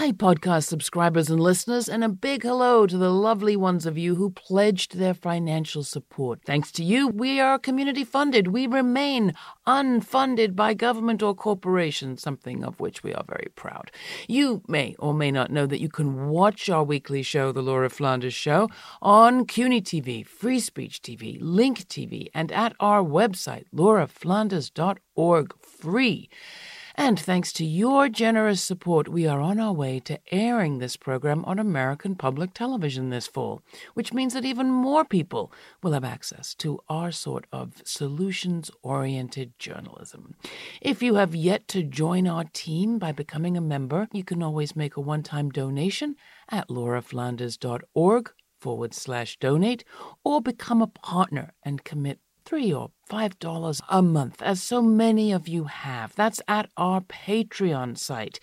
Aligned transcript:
Hi, 0.00 0.12
podcast 0.12 0.64
subscribers 0.64 1.28
and 1.28 1.38
listeners, 1.38 1.86
and 1.86 2.02
a 2.02 2.08
big 2.08 2.42
hello 2.42 2.86
to 2.86 2.96
the 2.96 3.10
lovely 3.10 3.54
ones 3.54 3.84
of 3.84 3.98
you 3.98 4.14
who 4.14 4.30
pledged 4.30 4.96
their 4.96 5.12
financial 5.12 5.84
support. 5.84 6.40
Thanks 6.46 6.72
to 6.72 6.82
you, 6.82 7.08
we 7.08 7.38
are 7.38 7.58
community 7.58 8.02
funded. 8.02 8.48
We 8.48 8.66
remain 8.66 9.34
unfunded 9.66 10.56
by 10.56 10.72
government 10.72 11.22
or 11.22 11.34
corporation, 11.34 12.16
something 12.16 12.64
of 12.64 12.80
which 12.80 13.02
we 13.02 13.12
are 13.12 13.24
very 13.28 13.48
proud. 13.54 13.90
You 14.26 14.62
may 14.66 14.96
or 14.98 15.12
may 15.12 15.30
not 15.30 15.50
know 15.50 15.66
that 15.66 15.82
you 15.82 15.90
can 15.90 16.30
watch 16.30 16.70
our 16.70 16.82
weekly 16.82 17.22
show, 17.22 17.52
The 17.52 17.60
Laura 17.60 17.90
Flanders 17.90 18.32
Show, 18.32 18.70
on 19.02 19.44
CUNY 19.44 19.82
TV, 19.82 20.26
Free 20.26 20.60
Speech 20.60 21.02
TV, 21.02 21.36
Link 21.42 21.86
TV, 21.88 22.28
and 22.32 22.50
at 22.52 22.74
our 22.80 23.02
website, 23.02 23.64
lauraflanders.org, 23.74 25.54
free. 25.60 26.30
And 27.00 27.18
thanks 27.18 27.50
to 27.54 27.64
your 27.64 28.10
generous 28.10 28.60
support, 28.60 29.08
we 29.08 29.26
are 29.26 29.40
on 29.40 29.58
our 29.58 29.72
way 29.72 30.00
to 30.00 30.20
airing 30.30 30.78
this 30.78 30.98
program 30.98 31.46
on 31.46 31.58
American 31.58 32.14
public 32.14 32.52
television 32.52 33.08
this 33.08 33.26
fall, 33.26 33.62
which 33.94 34.12
means 34.12 34.34
that 34.34 34.44
even 34.44 34.68
more 34.68 35.06
people 35.06 35.50
will 35.82 35.92
have 35.92 36.04
access 36.04 36.54
to 36.56 36.78
our 36.90 37.10
sort 37.10 37.46
of 37.52 37.80
solutions 37.86 38.70
oriented 38.82 39.58
journalism. 39.58 40.34
If 40.82 41.02
you 41.02 41.14
have 41.14 41.34
yet 41.34 41.66
to 41.68 41.82
join 41.82 42.28
our 42.28 42.44
team 42.52 42.98
by 42.98 43.12
becoming 43.12 43.56
a 43.56 43.62
member, 43.62 44.06
you 44.12 44.22
can 44.22 44.42
always 44.42 44.76
make 44.76 44.98
a 44.98 45.00
one 45.00 45.22
time 45.22 45.48
donation 45.48 46.16
at 46.50 46.68
lauraflanders.org 46.68 48.30
forward 48.60 48.92
slash 48.92 49.38
donate 49.38 49.84
or 50.22 50.42
become 50.42 50.82
a 50.82 50.86
partner 50.86 51.54
and 51.62 51.82
commit 51.82 52.18
three 52.50 52.72
or 52.72 52.90
five 53.06 53.38
dollars 53.38 53.80
a 53.88 54.02
month, 54.02 54.42
as 54.42 54.60
so 54.60 54.82
many 54.82 55.30
of 55.30 55.46
you 55.46 55.64
have. 55.64 56.12
That's 56.16 56.42
at 56.48 56.68
our 56.76 57.00
Patreon 57.00 57.96
site, 57.96 58.40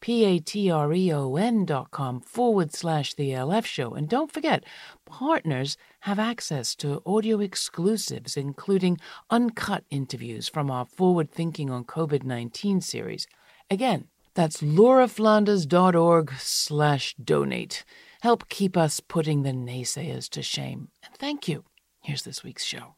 p-a-t-r-e-o-n 0.00 1.66
dot 1.66 1.90
com 1.90 2.22
forward 2.22 2.72
slash 2.72 3.12
the 3.12 3.32
LF 3.32 3.66
show. 3.66 3.92
And 3.92 4.08
don't 4.08 4.32
forget, 4.32 4.64
partners 5.04 5.76
have 6.00 6.18
access 6.18 6.74
to 6.76 7.02
audio 7.04 7.40
exclusives, 7.40 8.34
including 8.34 8.98
uncut 9.28 9.84
interviews 9.90 10.48
from 10.48 10.70
our 10.70 10.86
Forward 10.86 11.30
Thinking 11.30 11.68
on 11.68 11.84
COVID-19 11.84 12.82
series. 12.82 13.26
Again, 13.70 14.06
that's 14.32 14.62
lauraflanders.org 14.62 16.32
slash 16.38 17.14
donate. 17.22 17.84
Help 18.22 18.48
keep 18.48 18.74
us 18.74 19.00
putting 19.00 19.42
the 19.42 19.50
naysayers 19.52 20.30
to 20.30 20.42
shame. 20.42 20.88
And 21.04 21.14
thank 21.18 21.46
you. 21.46 21.64
Here's 22.00 22.22
this 22.22 22.42
week's 22.42 22.64
show. 22.64 22.94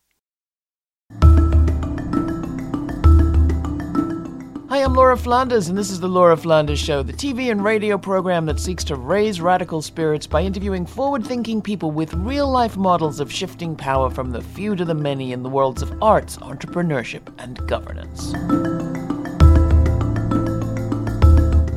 Hi, 4.72 4.82
I'm 4.82 4.94
Laura 4.94 5.16
Flanders, 5.16 5.68
and 5.68 5.76
this 5.76 5.90
is 5.90 6.00
The 6.00 6.08
Laura 6.08 6.36
Flanders 6.36 6.78
Show, 6.78 7.02
the 7.02 7.12
TV 7.12 7.50
and 7.50 7.62
radio 7.62 7.98
program 7.98 8.46
that 8.46 8.58
seeks 8.58 8.84
to 8.84 8.96
raise 8.96 9.40
radical 9.40 9.82
spirits 9.82 10.26
by 10.26 10.42
interviewing 10.42 10.86
forward 10.86 11.26
thinking 11.26 11.60
people 11.60 11.90
with 11.90 12.14
real 12.14 12.50
life 12.50 12.76
models 12.76 13.20
of 13.20 13.30
shifting 13.30 13.76
power 13.76 14.08
from 14.08 14.30
the 14.30 14.40
few 14.40 14.74
to 14.74 14.84
the 14.84 14.94
many 14.94 15.32
in 15.32 15.42
the 15.42 15.50
worlds 15.50 15.82
of 15.82 16.02
arts, 16.02 16.38
entrepreneurship, 16.38 17.32
and 17.38 17.66
governance. 17.68 18.81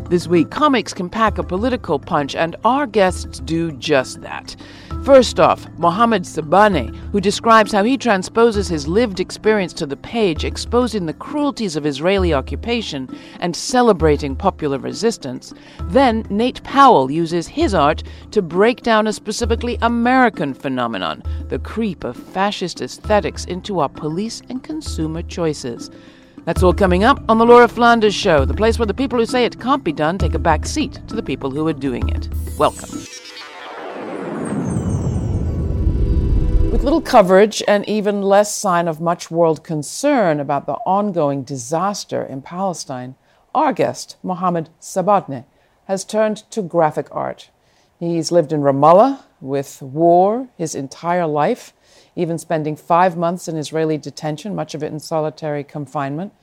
This 0.08 0.28
week, 0.28 0.52
comics 0.52 0.94
can 0.94 1.09
pack 1.09 1.39
a 1.39 1.44
political 1.44 1.98
punch, 1.98 2.36
and 2.36 2.56
our 2.64 2.86
guests 2.86 3.39
do 3.39 3.72
just 3.72 4.22
that. 4.22 4.56
First 5.03 5.39
off, 5.39 5.67
Mohammad 5.80 6.23
Sabaaneh, 6.23 6.95
who 7.11 7.20
describes 7.20 7.72
how 7.72 7.84
he 7.84 7.98
transposes 7.98 8.67
his 8.67 8.88
lived 8.88 9.20
experience 9.20 9.73
to 9.73 9.88
the 9.88 9.98
page, 9.98 10.45
exposing 10.45 11.08
the 11.08 11.14
cruelties 11.14 11.76
of 11.76 11.88
Israeli 11.88 12.36
occupation 12.36 13.09
and 13.39 13.56
celebrating 13.56 14.36
popular 14.36 14.78
resistance. 14.78 15.56
Then, 15.86 16.23
Nate 16.30 16.64
Powell 16.64 17.09
uses 17.09 17.48
his 17.48 17.73
art 17.73 18.03
to 18.30 18.44
break 18.44 18.83
down 18.83 19.08
a 19.08 19.14
specifically 19.14 19.80
American 19.81 20.53
phenomenon 20.53 21.23
the 21.50 21.59
creep 21.59 22.03
of 22.03 22.16
fascist 22.16 22.80
aesthetics 22.80 23.45
into 23.45 23.80
our 23.80 23.89
police 23.89 24.43
and 24.49 24.64
consumer 24.64 25.23
choices. 25.23 25.89
That's 26.45 26.61
all 26.61 26.73
coming 26.73 27.04
up 27.04 27.23
on 27.28 27.39
The 27.39 27.45
Laura 27.45 27.67
Flanders 27.67 28.14
Show, 28.14 28.45
the 28.45 28.54
place 28.54 28.78
where 28.78 28.86
the 28.86 28.94
people 28.94 29.17
who 29.17 29.26
say 29.26 29.45
it 29.45 29.60
can't 29.60 29.83
be 29.83 29.92
done 29.92 30.20
take 30.20 30.36
a 30.36 30.39
back 30.39 30.67
seat 30.67 31.00
to 31.08 31.16
the 31.16 31.23
people 31.23 31.50
who 31.50 31.67
are 31.67 31.73
doing 31.73 32.08
it. 32.10 32.30
Welcome. 32.60 32.92
With 36.72 36.84
little 36.84 37.02
coverage 37.02 37.64
and 37.67 37.84
even 37.89 38.22
less 38.22 38.55
sign 38.55 38.88
of 38.88 39.02
much 39.02 39.32
world 39.32 39.64
concern 39.64 40.39
about 40.39 40.67
the 40.67 40.76
ongoing 40.86 41.42
disaster 41.42 42.22
in 42.22 42.44
Palestine, 42.44 43.16
our 43.55 43.73
guest, 43.73 44.17
Mohammad 44.22 44.70
Sabaaneh, 44.80 45.45
has 45.86 46.05
turned 46.05 46.38
to 46.52 46.61
graphic 46.61 47.08
art. 47.10 47.50
He's 48.00 48.32
lived 48.32 48.54
in 48.54 48.61
Ramallah 48.61 49.23
with 49.42 49.82
war 49.82 50.50
his 50.60 50.76
entire 50.76 51.26
life, 51.26 51.73
even 52.15 52.37
spending 52.37 52.76
five 52.76 53.17
months 53.17 53.48
in 53.48 53.58
Israeli 53.58 53.98
detention, 53.98 54.55
much 54.55 54.73
of 54.73 54.83
it 54.83 54.92
in 54.92 54.99
solitary 54.99 55.64
confinement. 55.64 56.33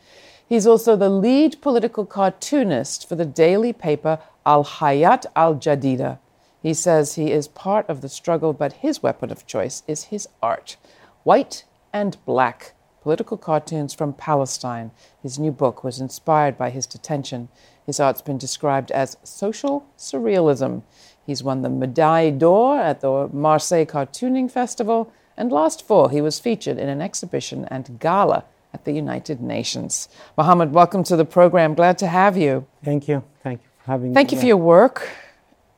He's 0.46 0.66
also 0.66 0.96
the 0.96 1.08
lead 1.08 1.60
political 1.62 2.04
cartoonist 2.04 3.08
for 3.08 3.14
the 3.14 3.24
daily 3.24 3.72
paper 3.72 4.18
Al 4.44 4.64
Hayat 4.64 5.24
Al 5.34 5.54
Jadida, 5.54 6.18
he 6.62 6.74
says 6.74 7.14
he 7.14 7.32
is 7.32 7.48
part 7.48 7.88
of 7.88 8.00
the 8.00 8.08
struggle, 8.08 8.52
but 8.52 8.74
his 8.74 9.02
weapon 9.02 9.32
of 9.32 9.46
choice 9.46 9.82
is 9.88 10.04
his 10.04 10.28
art. 10.40 10.76
White 11.24 11.64
and 11.92 12.16
Black 12.24 12.74
Political 13.02 13.38
Cartoons 13.38 13.92
from 13.92 14.12
Palestine. 14.12 14.92
His 15.20 15.36
new 15.36 15.50
book 15.50 15.82
was 15.82 16.00
inspired 16.00 16.56
by 16.56 16.70
his 16.70 16.86
detention. 16.86 17.48
His 17.84 17.98
art's 17.98 18.22
been 18.22 18.38
described 18.38 18.92
as 18.92 19.16
social 19.24 19.84
surrealism. 19.98 20.84
He's 21.26 21.42
won 21.42 21.62
the 21.62 21.68
Médaille 21.68 22.38
d'Or 22.38 22.78
at 22.78 23.00
the 23.00 23.28
Marseille 23.32 23.84
Cartooning 23.84 24.48
Festival, 24.48 25.12
and 25.36 25.50
last 25.50 25.86
fall 25.86 26.08
he 26.08 26.20
was 26.20 26.38
featured 26.38 26.78
in 26.78 26.88
an 26.88 27.00
exhibition 27.00 27.64
and 27.66 27.98
gala 28.00 28.44
at 28.74 28.84
the 28.84 28.92
United 28.92 29.40
Nations. 29.40 30.08
Mohammad, 30.36 30.72
welcome 30.72 31.02
to 31.04 31.16
the 31.16 31.24
program. 31.24 31.74
Glad 31.74 31.98
to 31.98 32.06
have 32.06 32.36
you. 32.36 32.66
Thank 32.84 33.08
you. 33.08 33.22
Thank 33.42 33.60
you 33.60 33.68
for 33.78 33.90
having 33.92 34.14
Thank 34.14 34.30
me. 34.30 34.36
you 34.36 34.40
for 34.40 34.46
your 34.46 34.56
work 34.56 35.08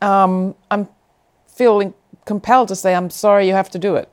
um, 0.05 0.55
I'm 0.71 0.89
feeling 1.49 1.95
compelled 2.25 2.69
to 2.69 2.77
say, 2.77 2.95
I'm 2.95 3.11
sorry 3.11 3.47
you 3.47 3.55
have 3.55 3.71
to 3.71 3.79
do 3.79 3.97
it, 3.97 4.09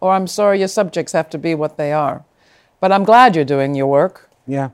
or 0.00 0.12
I'm 0.12 0.26
sorry 0.26 0.58
your 0.58 0.68
subjects 0.68 1.12
have 1.12 1.30
to 1.30 1.38
be 1.38 1.54
what 1.54 1.76
they 1.76 1.92
are. 1.92 2.24
But 2.80 2.92
I'm 2.92 3.04
glad 3.04 3.36
you're 3.36 3.44
doing 3.44 3.74
your 3.74 3.86
work. 3.86 4.30
Yeah. 4.46 4.70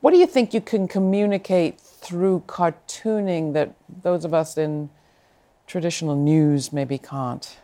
What 0.00 0.12
do 0.12 0.18
you 0.18 0.26
think 0.26 0.54
you 0.54 0.60
can 0.60 0.86
communicate 0.86 1.80
through 1.80 2.44
cartooning 2.46 3.52
that 3.54 3.74
those 4.02 4.24
of 4.24 4.32
us 4.32 4.56
in 4.56 4.90
traditional 5.66 6.14
news 6.14 6.72
maybe 6.72 6.98
can't? 6.98 7.58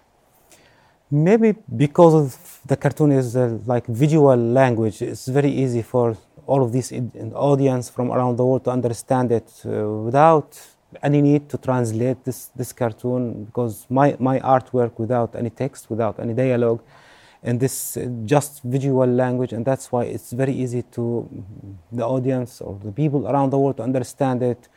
Maybe 1.11 1.55
because 1.77 2.37
the 2.67 2.77
cartoon 2.77 3.13
is 3.13 3.37
uh, 3.37 3.59
like 3.67 3.87
visual 3.87 4.37
language, 4.37 5.03
it's 5.03 5.27
very 5.29 5.51
easy 5.51 5.83
for 5.83 6.17
all 6.47 6.63
of 6.63 6.73
this 6.73 6.93
audience 7.35 7.89
from 7.91 8.11
around 8.11 8.37
the 8.37 8.45
world 8.45 8.65
to 8.65 8.71
understand 8.71 9.31
it 9.31 9.51
uh, 9.65 9.89
without 9.89 10.59
any 11.03 11.21
need 11.21 11.49
to 11.51 11.59
translate 11.59 12.25
this, 12.25 12.47
this 12.57 12.73
cartoon 12.73 13.45
because 13.45 13.87
my, 13.91 14.17
my 14.19 14.41
artwork 14.41 14.99
without 14.99 15.35
any 15.37 15.51
text, 15.51 15.91
without 15.91 16.19
any 16.19 16.35
dialogue, 16.35 16.83
and 17.43 17.61
this 17.61 17.97
uh, 17.97 18.07
just 18.25 18.63
visual 18.63 19.07
language, 19.07 19.53
and 19.53 19.65
that's 19.65 19.93
why 19.93 20.05
it's 20.05 20.33
very 20.33 20.53
easy 20.53 20.83
to 20.83 21.29
the 21.93 22.05
audience 22.05 22.61
or 22.61 22.79
the 22.83 22.93
people 22.93 23.29
around 23.29 23.51
the 23.51 23.59
world 23.59 23.77
to 23.77 23.83
understand 23.83 24.43
it 24.43 24.69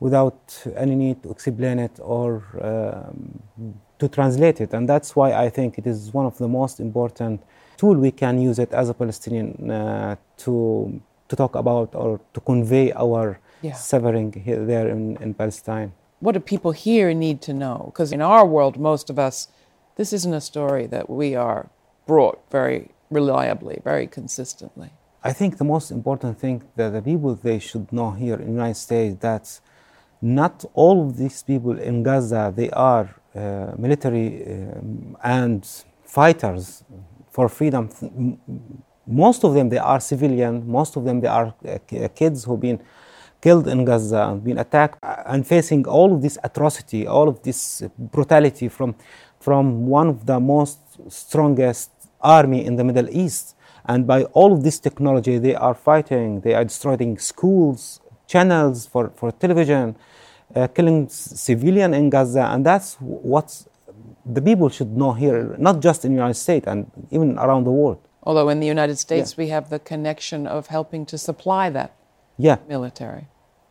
without 0.00 0.62
any 0.76 0.94
need 0.94 1.22
to 1.22 1.30
explain 1.30 1.78
it 1.78 1.98
or 2.00 2.42
um, 2.62 3.40
to 3.98 4.08
translate 4.08 4.60
it. 4.60 4.72
And 4.74 4.88
that's 4.88 5.14
why 5.16 5.32
I 5.32 5.48
think 5.48 5.78
it 5.78 5.86
is 5.86 6.12
one 6.12 6.26
of 6.26 6.38
the 6.38 6.48
most 6.48 6.80
important 6.80 7.42
tool 7.76 7.94
we 7.94 8.10
can 8.10 8.40
use 8.40 8.58
it 8.58 8.72
as 8.72 8.88
a 8.88 8.94
Palestinian 8.94 9.70
uh, 9.70 10.16
to 10.38 11.00
to 11.28 11.36
talk 11.36 11.54
about 11.54 11.94
or 11.94 12.20
to 12.34 12.40
convey 12.40 12.92
our 12.92 13.40
yeah. 13.62 13.72
suffering 13.72 14.30
here, 14.32 14.64
there 14.64 14.88
in, 14.88 15.16
in 15.24 15.32
Palestine. 15.32 15.92
What 16.20 16.32
do 16.32 16.40
people 16.40 16.72
here 16.72 17.14
need 17.14 17.40
to 17.42 17.52
know? 17.54 17.78
Because 17.86 18.12
in 18.12 18.20
our 18.20 18.46
world, 18.46 18.78
most 18.78 19.08
of 19.10 19.18
us, 19.18 19.48
this 19.96 20.12
isn't 20.12 20.34
a 20.34 20.40
story 20.40 20.86
that 20.86 21.08
we 21.08 21.34
are 21.34 21.70
brought 22.06 22.38
very 22.50 22.90
reliably, 23.10 23.80
very 23.82 24.06
consistently. 24.06 24.90
I 25.22 25.32
think 25.32 25.56
the 25.56 25.64
most 25.64 25.90
important 25.90 26.38
thing 26.38 26.62
that 26.76 26.90
the 26.90 27.00
people 27.00 27.34
they 27.34 27.58
should 27.58 27.90
know 27.92 28.10
here 28.10 28.34
in 28.34 28.46
the 28.46 28.52
United 28.52 28.76
States 28.76 29.16
that 29.20 29.60
not 30.20 30.64
all 30.74 31.06
of 31.06 31.16
these 31.16 31.42
people 31.42 31.78
in 31.78 32.02
Gaza 32.02 32.52
they 32.54 32.70
are 32.70 33.14
military 33.34 34.44
um, 34.46 35.16
and 35.22 35.66
fighters 36.04 36.84
for 37.30 37.48
freedom. 37.48 37.88
Most 39.06 39.44
of 39.44 39.54
them 39.54 39.68
they 39.68 39.78
are 39.78 40.00
civilian. 40.00 40.66
Most 40.66 40.96
of 40.96 41.04
them 41.04 41.20
they 41.20 41.28
are 41.28 41.54
uh, 41.68 42.08
kids 42.14 42.44
who've 42.44 42.60
been 42.60 42.80
killed 43.40 43.68
in 43.68 43.84
Gaza, 43.84 44.40
been 44.42 44.58
attacked, 44.58 44.98
and 45.26 45.46
facing 45.46 45.86
all 45.86 46.14
of 46.14 46.22
this 46.22 46.38
atrocity, 46.42 47.06
all 47.06 47.28
of 47.28 47.42
this 47.42 47.82
brutality 47.98 48.68
from, 48.68 48.94
from 49.38 49.86
one 49.86 50.08
of 50.08 50.24
the 50.24 50.40
most 50.40 50.78
strongest 51.10 51.90
army 52.22 52.64
in 52.64 52.76
the 52.76 52.84
Middle 52.84 53.10
East. 53.10 53.54
And 53.84 54.06
by 54.06 54.24
all 54.38 54.50
of 54.54 54.64
this 54.64 54.78
technology, 54.78 55.36
they 55.36 55.54
are 55.54 55.74
fighting, 55.74 56.40
they 56.40 56.54
are 56.54 56.64
destroying 56.64 57.18
schools, 57.18 58.00
channels 58.26 58.86
for, 58.86 59.10
for 59.14 59.30
television, 59.30 59.96
uh, 60.54 60.66
killing 60.68 61.08
civilian 61.08 61.94
in 61.94 62.10
Gaza, 62.10 62.44
and 62.52 62.64
that's 62.64 62.94
what 63.00 63.66
the 64.24 64.40
people 64.40 64.68
should 64.68 64.96
know 64.96 65.12
here, 65.12 65.54
not 65.58 65.80
just 65.80 66.04
in 66.04 66.12
the 66.12 66.16
United 66.16 66.34
States 66.34 66.66
and 66.66 66.90
even 67.10 67.38
around 67.38 67.64
the 67.64 67.70
world. 67.70 67.98
Although 68.22 68.48
in 68.48 68.60
the 68.60 68.66
United 68.66 68.98
States 68.98 69.32
yeah. 69.32 69.44
we 69.44 69.48
have 69.50 69.68
the 69.68 69.78
connection 69.78 70.46
of 70.46 70.68
helping 70.68 71.04
to 71.06 71.18
supply 71.18 71.68
that 71.70 71.94
yeah. 72.38 72.56
military. 72.68 73.28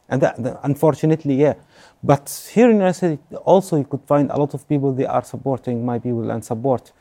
And 0.09 0.21
that, 0.21 0.43
that, 0.43 0.59
unfortunately, 0.63 1.35
yeah. 1.35 1.55
But 2.03 2.49
here 2.53 2.65
in 2.69 2.77
the 2.77 2.83
United 2.83 2.93
States, 2.93 3.21
also 3.45 3.77
you 3.77 3.85
could 3.85 4.03
find 4.05 4.29
a 4.29 4.37
lot 4.37 4.53
of 4.53 4.67
people, 4.67 4.93
they 4.93 5.05
are 5.05 5.23
supporting 5.23 5.85
my 5.85 5.97
people 5.97 6.29
and 6.29 6.43
support 6.45 6.91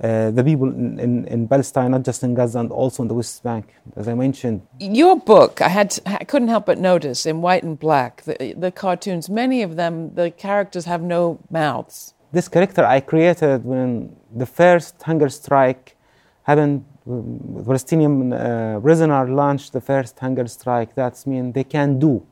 uh, 0.00 0.30
the 0.30 0.42
people 0.42 0.68
in, 0.68 0.98
in, 0.98 1.26
in, 1.26 1.48
Palestine, 1.48 1.90
not 1.90 2.02
just 2.02 2.22
in 2.22 2.32
Gaza 2.32 2.60
and 2.60 2.70
also 2.72 3.02
in 3.02 3.08
the 3.08 3.14
West 3.14 3.42
Bank, 3.42 3.74
as 3.94 4.08
I 4.08 4.14
mentioned. 4.14 4.62
Your 4.80 5.16
book, 5.16 5.60
I 5.60 5.68
had 5.68 5.98
I 6.06 6.24
couldn't 6.24 6.48
help 6.48 6.66
but 6.66 6.78
notice 6.78 7.26
in 7.26 7.42
white 7.42 7.62
and 7.62 7.78
black 7.78 8.22
the, 8.22 8.54
the 8.56 8.70
cartoons. 8.70 9.28
Many 9.28 9.62
of 9.62 9.76
them, 9.76 10.14
the 10.14 10.30
characters 10.30 10.86
have 10.86 11.02
no 11.02 11.38
mouths. 11.50 12.14
This 12.32 12.48
character 12.48 12.84
I 12.86 13.00
created 13.00 13.64
when 13.64 14.16
the 14.34 14.46
first 14.46 15.02
hunger 15.02 15.28
strike 15.28 15.96
happened. 16.44 16.86
The 17.04 17.64
Palestinian 17.64 18.32
uh, 18.32 18.80
prisoner 18.80 19.28
launched 19.28 19.74
the 19.74 19.80
first 19.82 20.18
hunger 20.18 20.46
strike. 20.46 20.94
That's 20.94 21.26
mean 21.26 21.52
they 21.52 21.64
can 21.64 21.98
do, 21.98 22.24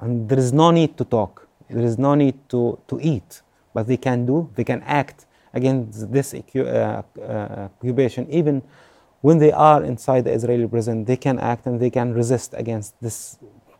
and 0.00 0.28
there 0.28 0.38
is 0.38 0.52
no 0.52 0.70
need 0.70 0.96
to 0.96 1.04
talk. 1.04 1.46
There 1.68 1.84
is 1.84 1.98
no 1.98 2.14
need 2.14 2.48
to, 2.48 2.78
to 2.88 2.98
eat, 3.00 3.42
but 3.74 3.86
they 3.86 3.96
can 3.96 4.26
do. 4.26 4.50
They 4.54 4.64
can 4.64 4.82
act 4.82 5.26
against 5.52 6.12
this 6.12 6.34
uh, 6.34 7.02
uh, 7.20 7.68
occupation, 7.78 8.30
even 8.30 8.62
when 9.20 9.38
they 9.38 9.52
are 9.52 9.84
inside 9.84 10.24
the 10.24 10.32
Israeli 10.32 10.66
prison, 10.66 11.04
they 11.04 11.16
can 11.16 11.38
act 11.38 11.66
and 11.66 11.80
they 11.80 11.90
can 11.90 12.14
resist 12.14 12.54
against 12.56 13.00
this 13.00 13.38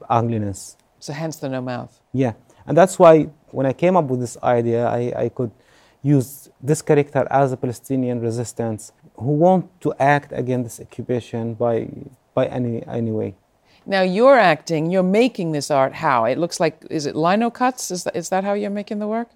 ugliness. 0.09 0.77
So, 0.99 1.13
hence 1.13 1.37
the 1.37 1.49
no 1.49 1.63
mouth. 1.63 1.99
Yeah, 2.13 2.35
and 2.67 2.77
that's 2.77 2.99
why 2.99 3.31
when 3.51 3.67
I 3.67 3.73
came 3.73 3.97
up 3.97 4.05
with 4.07 4.21
this 4.21 4.37
idea, 4.43 4.87
I, 4.87 5.13
I 5.17 5.29
could 5.31 5.51
use 6.03 6.51
this 6.61 6.83
character 6.83 7.27
as 7.31 7.53
a 7.53 7.57
Palestinian 7.57 8.21
resistance 8.21 8.93
who 9.17 9.33
want 9.33 9.81
to 9.83 9.95
act 9.99 10.33
against 10.33 10.65
this 10.79 10.87
occupation 10.87 11.55
by 11.55 11.89
by 12.35 12.47
any 12.47 12.85
any 12.87 13.13
way. 13.13 13.35
Now 13.87 14.03
you're 14.03 14.39
acting, 14.39 14.91
you're 14.91 15.03
making 15.03 15.53
this 15.53 15.71
art. 15.71 15.95
How 15.95 16.25
it 16.25 16.39
looks 16.39 16.61
like? 16.61 16.85
Is 16.91 17.07
it 17.07 17.17
lino 17.17 17.51
cuts? 17.51 17.91
Is 17.91 18.05
that 18.05 18.17
is 18.17 18.29
that 18.29 18.45
how 18.45 18.53
you're 18.53 18.71
making 18.71 18.99
the 18.99 19.09
work? 19.09 19.29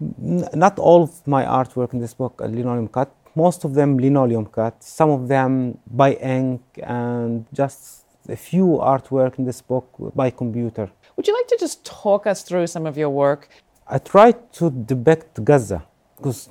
Not 0.00 0.78
all 0.78 1.02
of 1.02 1.26
my 1.26 1.44
artwork 1.44 1.92
in 1.92 2.00
this 2.00 2.14
book 2.14 2.40
are 2.40 2.48
linoleum 2.48 2.88
cut. 2.88 3.12
Most 3.34 3.64
of 3.64 3.74
them 3.74 3.98
linoleum 3.98 4.46
cut. 4.46 4.82
Some 4.82 5.10
of 5.10 5.28
them 5.28 5.78
by 5.90 6.14
ink, 6.14 6.62
and 6.82 7.46
just 7.52 8.04
a 8.28 8.36
few 8.36 8.78
artwork 8.80 9.38
in 9.38 9.44
this 9.44 9.60
book 9.60 9.88
by 10.14 10.30
computer. 10.30 10.90
Would 11.16 11.26
you 11.26 11.34
like 11.34 11.48
to 11.48 11.56
just 11.58 11.84
talk 11.84 12.26
us 12.26 12.42
through 12.42 12.66
some 12.66 12.86
of 12.86 12.96
your 12.96 13.10
work? 13.10 13.48
I 13.86 13.98
tried 13.98 14.52
to 14.54 14.70
depict 14.70 15.42
Gaza 15.44 15.82
because 16.16 16.48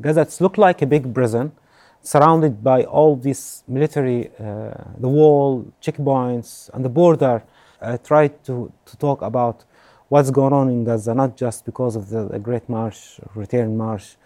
Gaza 0.00 0.22
it's 0.22 0.40
looked 0.40 0.58
like 0.58 0.82
a 0.82 0.86
big 0.86 1.12
prison 1.14 1.52
surrounded 2.02 2.64
by 2.64 2.84
all 2.84 3.16
these 3.16 3.62
military, 3.68 4.30
uh, 4.40 4.72
the 4.98 5.08
wall, 5.08 5.70
checkpoints, 5.82 6.70
and 6.72 6.84
the 6.84 6.88
border. 6.88 7.42
I 7.80 7.96
tried 7.98 8.42
to, 8.44 8.72
to 8.86 8.96
talk 8.96 9.22
about 9.22 9.64
what's 10.10 10.30
going 10.30 10.52
on 10.52 10.68
in 10.68 10.84
Gaza, 10.84 11.14
not 11.14 11.36
just 11.36 11.64
because 11.64 11.94
of 11.96 12.10
the, 12.10 12.26
the 12.26 12.38
Great 12.38 12.68
March, 12.68 13.20
Return 13.34 13.76
March. 13.76 14.16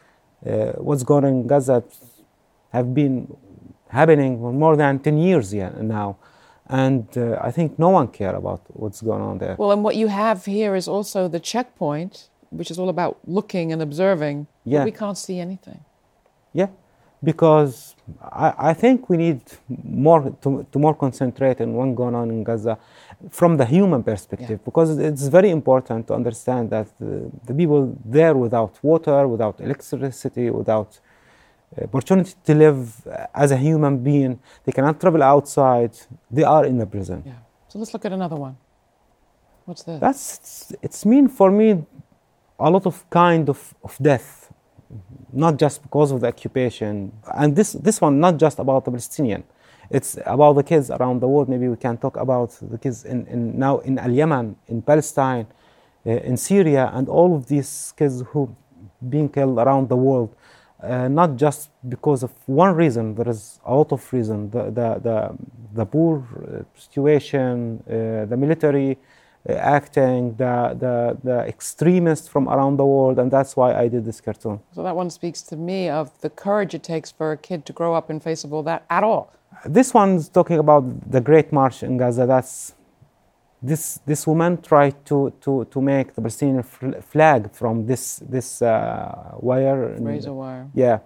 Uh, 0.45 0.73
what's 0.87 1.05
going 1.05 1.25
on 1.25 1.31
in 1.31 1.47
Gaza 1.47 1.85
have 2.73 2.93
been 2.93 3.15
happening 3.89 4.39
for 4.41 4.53
more 4.53 4.77
than 4.77 4.99
10 4.99 5.19
years 5.19 5.53
now. 5.55 6.17
And 6.67 7.07
uh, 7.17 7.39
I 7.49 7.51
think 7.51 7.79
no 7.79 7.91
one 7.91 8.09
cares 8.09 8.37
about 8.37 8.63
what's 8.69 9.03
going 9.03 9.21
on 9.21 9.39
there. 9.39 9.57
Well, 9.59 9.73
and 9.73 9.85
what 9.85 9.97
you 9.97 10.09
have 10.09 10.47
here 10.47 10.75
is 10.75 10.89
also 10.89 11.29
the 11.29 11.39
checkpoint, 11.39 12.31
which 12.49 12.71
is 12.71 12.79
all 12.79 12.89
about 12.89 13.19
looking 13.27 13.71
and 13.71 13.83
observing. 13.83 14.47
Yeah. 14.65 14.85
we 14.85 14.91
can't 14.91 15.19
see 15.19 15.39
anything. 15.39 15.85
Yeah, 16.55 16.69
because 17.23 17.95
I, 18.23 18.71
I 18.71 18.75
think 18.75 19.11
we 19.11 19.19
need 19.19 19.43
more 19.69 20.35
to, 20.43 20.67
to 20.73 20.79
more 20.79 20.95
concentrate 20.95 21.61
on 21.61 21.75
what's 21.75 21.95
going 21.95 22.15
on 22.15 22.31
in 22.31 22.43
Gaza 22.43 22.79
from 23.31 23.57
the 23.57 23.65
human 23.65 24.03
perspective 24.03 24.59
yeah. 24.59 24.65
because 24.65 24.99
it's 24.99 25.27
very 25.29 25.51
important 25.51 26.07
to 26.09 26.15
understand 26.15 26.71
that 26.71 26.87
the, 26.99 27.31
the, 27.45 27.55
people 27.55 27.97
there 28.05 28.35
without 28.35 28.79
water, 28.83 29.27
without 29.29 29.61
electricity, 29.61 30.51
without 30.51 30.99
uh, 31.77 31.85
opportunity 31.85 32.35
to 32.45 32.55
live 32.55 33.07
uh, 33.07 33.27
as 33.35 33.51
a 33.51 33.57
human 33.57 33.99
being, 33.99 34.39
they 34.65 34.73
cannot 34.73 35.01
travel 35.01 35.23
outside, 35.23 35.93
they 36.31 36.45
are 36.45 36.65
in 36.65 36.79
the 36.79 36.87
prison. 36.87 37.23
Yeah. 37.27 37.33
So 37.69 37.79
let's 37.79 37.93
look 37.93 38.05
at 38.05 38.13
another 38.13 38.37
one. 38.37 38.57
What's 39.65 39.83
this? 39.83 40.01
That's 40.01 40.73
it's 40.83 41.07
mean 41.07 41.29
for 41.29 41.51
me 41.51 41.85
a 42.59 42.71
lot 42.71 42.87
of 42.87 43.09
kind 43.11 43.49
of, 43.49 43.75
of 43.83 43.97
death, 44.01 44.53
not 45.33 45.59
just 45.59 45.83
because 45.83 46.11
of 46.13 46.21
the 46.21 46.29
occupation. 46.29 47.13
And 47.35 47.57
this 47.57 47.73
this 47.73 48.01
one 48.01 48.21
not 48.21 48.37
just 48.37 48.59
about 48.59 48.85
the 48.85 48.91
Palestinian 48.91 49.45
it's 49.91 50.19
about 50.27 50.55
the 50.55 50.63
kids 50.63 50.91
around 50.91 51.21
the 51.21 51.29
world. 51.29 51.49
Maybe 51.49 51.69
we 51.69 51.77
can 51.77 51.97
talk 51.97 52.17
about 52.17 52.59
the 52.61 52.79
kids 52.79 53.05
in, 53.05 53.27
in 53.27 53.59
now 53.59 53.79
in 53.79 53.99
Al 53.99 54.11
Yemen, 54.11 54.57
in 54.69 54.83
Palestine, 54.83 55.47
uh, 56.07 56.11
in 56.11 56.37
Syria, 56.37 56.91
and 56.95 57.09
all 57.09 57.35
of 57.37 57.47
these 57.47 57.93
kids 57.97 58.23
who 58.29 58.55
being 59.09 59.29
killed 59.29 59.59
around 59.59 59.89
the 59.89 59.97
world. 59.97 60.35
Uh, 60.83 61.09
not 61.09 61.37
just 61.37 61.71
because 61.89 62.23
of 62.23 62.31
one 62.47 62.75
reason, 62.75 63.15
there 63.15 63.29
is 63.29 63.59
a 63.65 63.75
lot 63.75 63.91
of 63.91 64.13
reasons. 64.13 64.53
The, 64.53 64.65
the, 64.65 65.01
the, 65.03 65.37
the 65.73 65.87
poor 65.87 66.19
uh, 66.19 66.79
situation, 66.79 67.83
uh, 67.87 68.27
the 68.27 68.37
military 68.37 68.99
acting, 69.49 70.35
the, 70.37 70.77
the, 70.79 71.19
the 71.23 71.39
extremists 71.47 72.29
from 72.29 72.49
around 72.49 72.79
the 72.79 72.85
world, 72.85 73.19
and 73.19 73.31
that's 73.31 73.57
why 73.57 73.75
I 73.75 73.89
did 73.89 74.05
this 74.05 74.21
cartoon. 74.21 74.61
So 74.75 74.83
that 74.83 74.97
one 74.97 75.11
speaks 75.11 75.43
to 75.43 75.57
me 75.57 75.89
of 75.89 76.19
the 76.21 76.31
courage 76.31 76.75
it 76.75 76.83
takes 76.83 77.11
for 77.11 77.33
a 77.33 77.37
kid 77.37 77.67
to 77.67 77.73
grow 77.73 77.95
up 77.95 78.11
in 78.11 78.21
face 78.21 78.45
of 78.45 78.53
all 78.53 78.63
that 78.63 78.85
at 78.89 79.05
all. 79.05 79.33
This 79.67 79.95
one's 79.95 80.29
talking 80.29 80.59
about 80.59 81.11
the 81.11 81.21
Great 81.21 81.53
March 81.53 81.83
in 81.83 81.97
Gaza. 81.97 82.27
That's 82.27 82.75
this 83.63 84.01
this 84.07 84.27
woman 84.27 84.61
tried 84.61 85.05
to 85.07 85.33
to 85.41 85.65
to 85.65 85.81
make 85.81 86.15
the 86.15 86.21
Palestinian 86.21 86.63
flag 86.63 87.51
from 87.53 87.87
this 87.87 88.23
this 88.31 88.61
uh, 88.63 89.33
wire 89.41 89.97
razor 89.99 90.35
wire. 90.35 90.69
Yeah, 90.75 90.99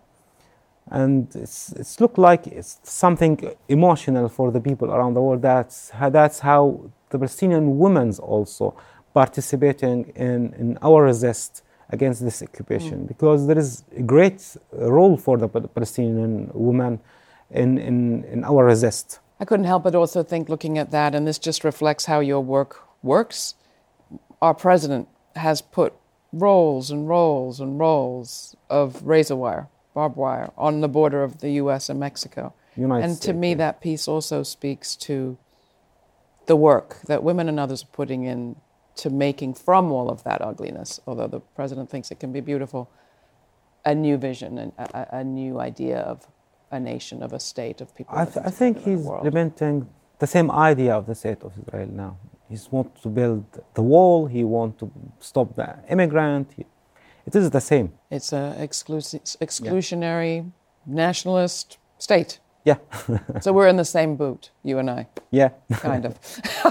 and 0.91 1.35
it's 1.37 1.73
it's 1.73 2.01
looked 2.01 2.19
like 2.19 2.47
it's 2.47 2.81
something 2.83 3.39
emotional 3.69 4.29
for 4.29 4.51
the 4.51 4.61
people 4.61 4.91
around 4.91 5.15
the 5.15 5.23
world. 5.23 5.43
That's 5.43 5.91
how, 5.91 6.11
that's 6.11 6.41
how 6.41 6.91
the 7.11 7.19
Palestinian 7.19 7.79
women's 7.79 8.19
also 8.19 8.75
participating 9.15 10.13
in 10.17 10.55
in 10.59 10.79
our 10.83 11.05
resist 11.05 11.63
against 11.91 12.23
this 12.23 12.43
occupation 12.43 12.99
mm. 13.05 13.09
because 13.09 13.47
there 13.47 13.59
is 13.59 13.85
a 13.97 14.03
great 14.03 14.57
role 14.73 15.17
for 15.17 15.39
the 15.39 15.49
Palestinian 15.49 16.51
women 16.53 17.01
in, 17.51 17.79
in, 17.79 18.25
in 18.25 18.45
our 18.45 18.65
resist. 18.65 19.21
I 19.41 19.45
couldn't 19.45 19.67
help 19.67 19.85
but 19.85 19.95
also 19.95 20.23
think, 20.23 20.49
looking 20.49 20.79
at 20.79 20.91
that, 20.91 21.15
and 21.15 21.27
this 21.27 21.39
just 21.39 21.65
reflects 21.65 22.07
how 22.07 22.21
your 22.21 22.41
work 22.41 22.83
works. 23.03 23.55
Our 24.43 24.55
president 24.55 25.09
has 25.37 25.63
put 25.63 25.95
rolls 26.33 26.91
and 26.91 27.09
rolls 27.09 27.61
and 27.61 27.79
rolls 27.79 28.57
of 28.69 29.03
razor 29.03 29.37
wire, 29.37 29.69
barbed 29.95 30.17
wire, 30.17 30.51
on 30.57 30.81
the 30.81 30.89
border 30.89 31.23
of 31.23 31.39
the 31.39 31.51
U.S. 31.53 31.89
and 31.89 32.01
Mexico. 32.01 32.53
United 32.77 33.05
and 33.05 33.23
to 33.23 33.33
me, 33.33 33.51
yeah. 33.51 33.57
that 33.57 33.81
piece 33.81 34.09
also 34.09 34.43
speaks 34.43 34.97
to 34.97 35.39
the 36.47 36.57
work 36.57 37.01
that 37.07 37.23
women 37.23 37.49
and 37.49 37.61
others 37.61 37.83
are 37.83 37.93
putting 37.93 38.25
in 38.25 38.57
to 38.97 39.11
making 39.11 39.55
from 39.55 39.93
all 39.93 40.11
of 40.11 40.25
that 40.25 40.43
ugliness, 40.43 41.01
although 41.07 41.29
the 41.29 41.41
president 41.41 41.89
thinks 41.89 42.11
it 42.11 42.19
can 42.19 42.33
be 42.33 42.41
beautiful, 42.41 42.91
a 43.85 43.95
new 43.95 44.17
vision 44.17 44.59
and 44.59 44.73
a, 44.79 45.19
a 45.19 45.25
new 45.25 45.61
idea 45.61 45.99
of 45.99 46.27
a 46.71 46.81
nation, 46.81 47.23
of 47.23 47.33
a 47.33 47.41
state, 47.41 47.81
of 47.81 47.95
people. 47.95 48.17
I, 48.17 48.25
th- 48.25 48.45
I 48.45 48.51
think 48.51 48.79
he's 48.79 49.05
implementing 49.07 49.89
the 50.19 50.27
same 50.27 50.51
idea 50.51 50.95
of 50.95 51.07
the 51.07 51.15
state 51.15 51.43
of 51.43 51.53
Israel 51.59 51.89
now. 51.91 52.17
He 52.49 52.57
wants 52.71 53.03
to 53.03 53.09
build 53.09 53.45
the 53.75 53.83
wall. 53.83 54.27
He 54.27 54.43
wants 54.43 54.81
to 54.81 54.91
stop 55.21 55.55
the 55.55 55.79
immigrant. 55.91 56.53
He, 56.57 56.65
it 57.27 57.37
is 57.37 57.51
the 57.51 57.61
same. 57.61 57.93
It's 58.11 58.33
an 58.33 58.55
exclusionary 58.57 60.37
yeah. 60.37 60.43
nationalist 60.87 61.79
state. 61.99 62.41
Yeah. 62.65 62.77
so 63.41 63.53
we're 63.53 63.69
in 63.69 63.77
the 63.77 63.85
same 63.85 64.17
boot, 64.17 64.51
you 64.63 64.79
and 64.79 64.91
I. 64.91 65.07
Yeah. 65.31 65.51
Kind 65.73 66.07
of. 66.07 66.19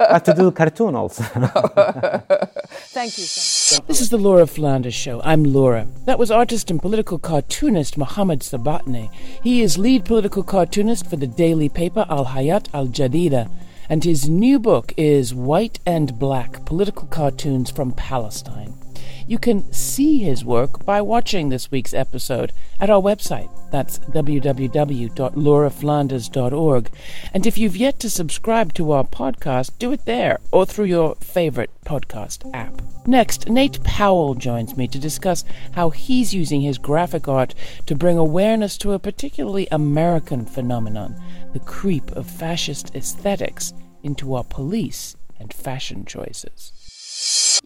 I 0.00 0.14
have 0.14 0.24
to 0.24 0.34
do 0.34 0.50
cartoon 0.50 0.94
also. 0.94 1.24
Thank 2.94 3.18
you 3.18 3.24
so 3.24 3.78
much. 3.78 3.88
This 3.88 4.00
is 4.00 4.10
the 4.10 4.18
Laura 4.18 4.46
Flanders 4.46 4.94
Show. 4.94 5.20
I'm 5.24 5.42
Laura. 5.42 5.88
That 6.04 6.16
was 6.16 6.30
artist 6.30 6.70
and 6.70 6.80
political 6.80 7.18
cartoonist 7.18 7.98
Mohammad 7.98 8.38
Sabaaneh. 8.38 9.12
He 9.42 9.62
is 9.62 9.76
lead 9.76 10.04
political 10.04 10.44
cartoonist 10.44 11.10
for 11.10 11.16
the 11.16 11.26
daily 11.26 11.68
paper 11.68 12.06
Al 12.08 12.26
Hayat 12.26 12.68
Al 12.72 12.86
Jadida, 12.86 13.50
and 13.88 14.04
his 14.04 14.28
new 14.28 14.60
book 14.60 14.94
is 14.96 15.34
White 15.34 15.80
and 15.84 16.20
Black 16.20 16.64
Political 16.64 17.08
Cartoons 17.08 17.68
from 17.68 17.90
Palestine. 17.90 18.83
You 19.26 19.38
can 19.38 19.72
see 19.72 20.18
his 20.18 20.44
work 20.44 20.84
by 20.84 21.00
watching 21.00 21.48
this 21.48 21.70
week's 21.70 21.94
episode 21.94 22.52
at 22.78 22.90
our 22.90 23.00
website. 23.00 23.48
That's 23.70 23.98
www.lauraflanders.org. 24.00 26.90
And 27.32 27.46
if 27.46 27.56
you've 27.56 27.76
yet 27.76 27.98
to 28.00 28.10
subscribe 28.10 28.74
to 28.74 28.92
our 28.92 29.04
podcast, 29.04 29.70
do 29.78 29.92
it 29.92 30.04
there 30.04 30.40
or 30.52 30.66
through 30.66 30.84
your 30.86 31.14
favorite 31.16 31.70
podcast 31.86 32.50
app. 32.52 32.82
Next, 33.06 33.48
Nate 33.48 33.82
Powell 33.82 34.34
joins 34.34 34.76
me 34.76 34.86
to 34.88 34.98
discuss 34.98 35.44
how 35.72 35.88
he's 35.90 36.34
using 36.34 36.60
his 36.60 36.78
graphic 36.78 37.28
art 37.28 37.54
to 37.86 37.94
bring 37.94 38.18
awareness 38.18 38.76
to 38.78 38.92
a 38.92 38.98
particularly 38.98 39.68
American 39.70 40.44
phenomenon 40.44 41.14
the 41.52 41.60
creep 41.60 42.10
of 42.12 42.28
fascist 42.28 42.94
aesthetics 42.94 43.72
into 44.02 44.34
our 44.34 44.44
police 44.44 45.16
and 45.38 45.52
fashion 45.52 46.04
choices. 46.04 46.83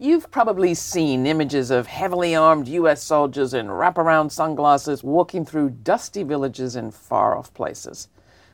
You've 0.01 0.31
probably 0.31 0.73
seen 0.75 1.25
images 1.25 1.71
of 1.71 1.87
heavily 1.87 2.33
armed 2.33 2.69
U.S. 2.69 3.03
soldiers 3.03 3.53
in 3.53 3.67
wraparound 3.67 4.31
sunglasses 4.31 5.03
walking 5.03 5.43
through 5.43 5.71
dusty 5.71 6.23
villages 6.23 6.77
in 6.77 6.91
far 6.91 7.37
off 7.37 7.53
places. 7.53 8.07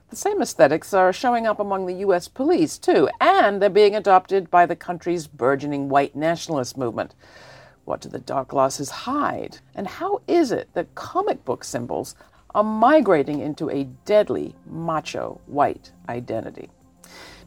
The 0.10 0.16
same 0.16 0.42
aesthetics 0.42 0.92
are 0.96 1.14
showing 1.14 1.46
up 1.46 1.60
among 1.60 1.86
the 1.86 2.00
U.S. 2.06 2.28
police, 2.28 2.80
too, 2.80 3.08
and 3.22 3.62
they're 3.62 3.70
being 3.70 3.96
adopted 3.96 4.50
by 4.50 4.66
the 4.66 4.76
country's 4.76 5.28
burgeoning 5.28 5.90
white 5.90 6.16
nationalist 6.16 6.78
movement. 6.78 7.14
What 7.84 8.02
do 8.02 8.10
the 8.10 8.18
dark 8.18 8.48
glasses 8.48 8.90
hide? 8.90 9.60
And 9.76 9.88
how 9.88 10.24
is 10.28 10.52
it 10.52 10.70
that 10.74 10.96
comic 10.96 11.46
book 11.46 11.64
symbols 11.64 12.16
are 12.56 12.64
migrating 12.64 13.40
into 13.40 13.70
a 13.70 13.84
deadly 14.06 14.56
macho 14.66 15.40
white 15.46 15.92
identity? 16.10 16.72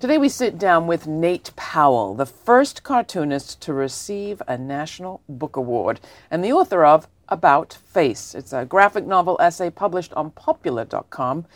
Today 0.01 0.17
we 0.17 0.29
sit 0.29 0.59
down 0.59 0.87
with 0.87 1.09
Nate 1.09 1.51
Powell, 1.57 2.15
the 2.15 2.25
first 2.25 2.85
cartoonist 2.85 3.61
to 3.63 3.73
receive 3.73 4.41
a 4.47 4.57
National 4.57 5.23
Book 5.29 5.57
Award 5.57 5.99
and 6.31 6.45
the 6.45 6.53
author 6.53 6.85
of 6.85 7.09
About 7.29 7.73
Face. 7.73 8.33
It's 8.33 8.53
a 8.53 8.65
graphic 8.65 9.09
novel 9.09 9.37
essay 9.41 9.71
published 9.71 10.13
on 10.13 10.31
Popula.com. 10.31 11.47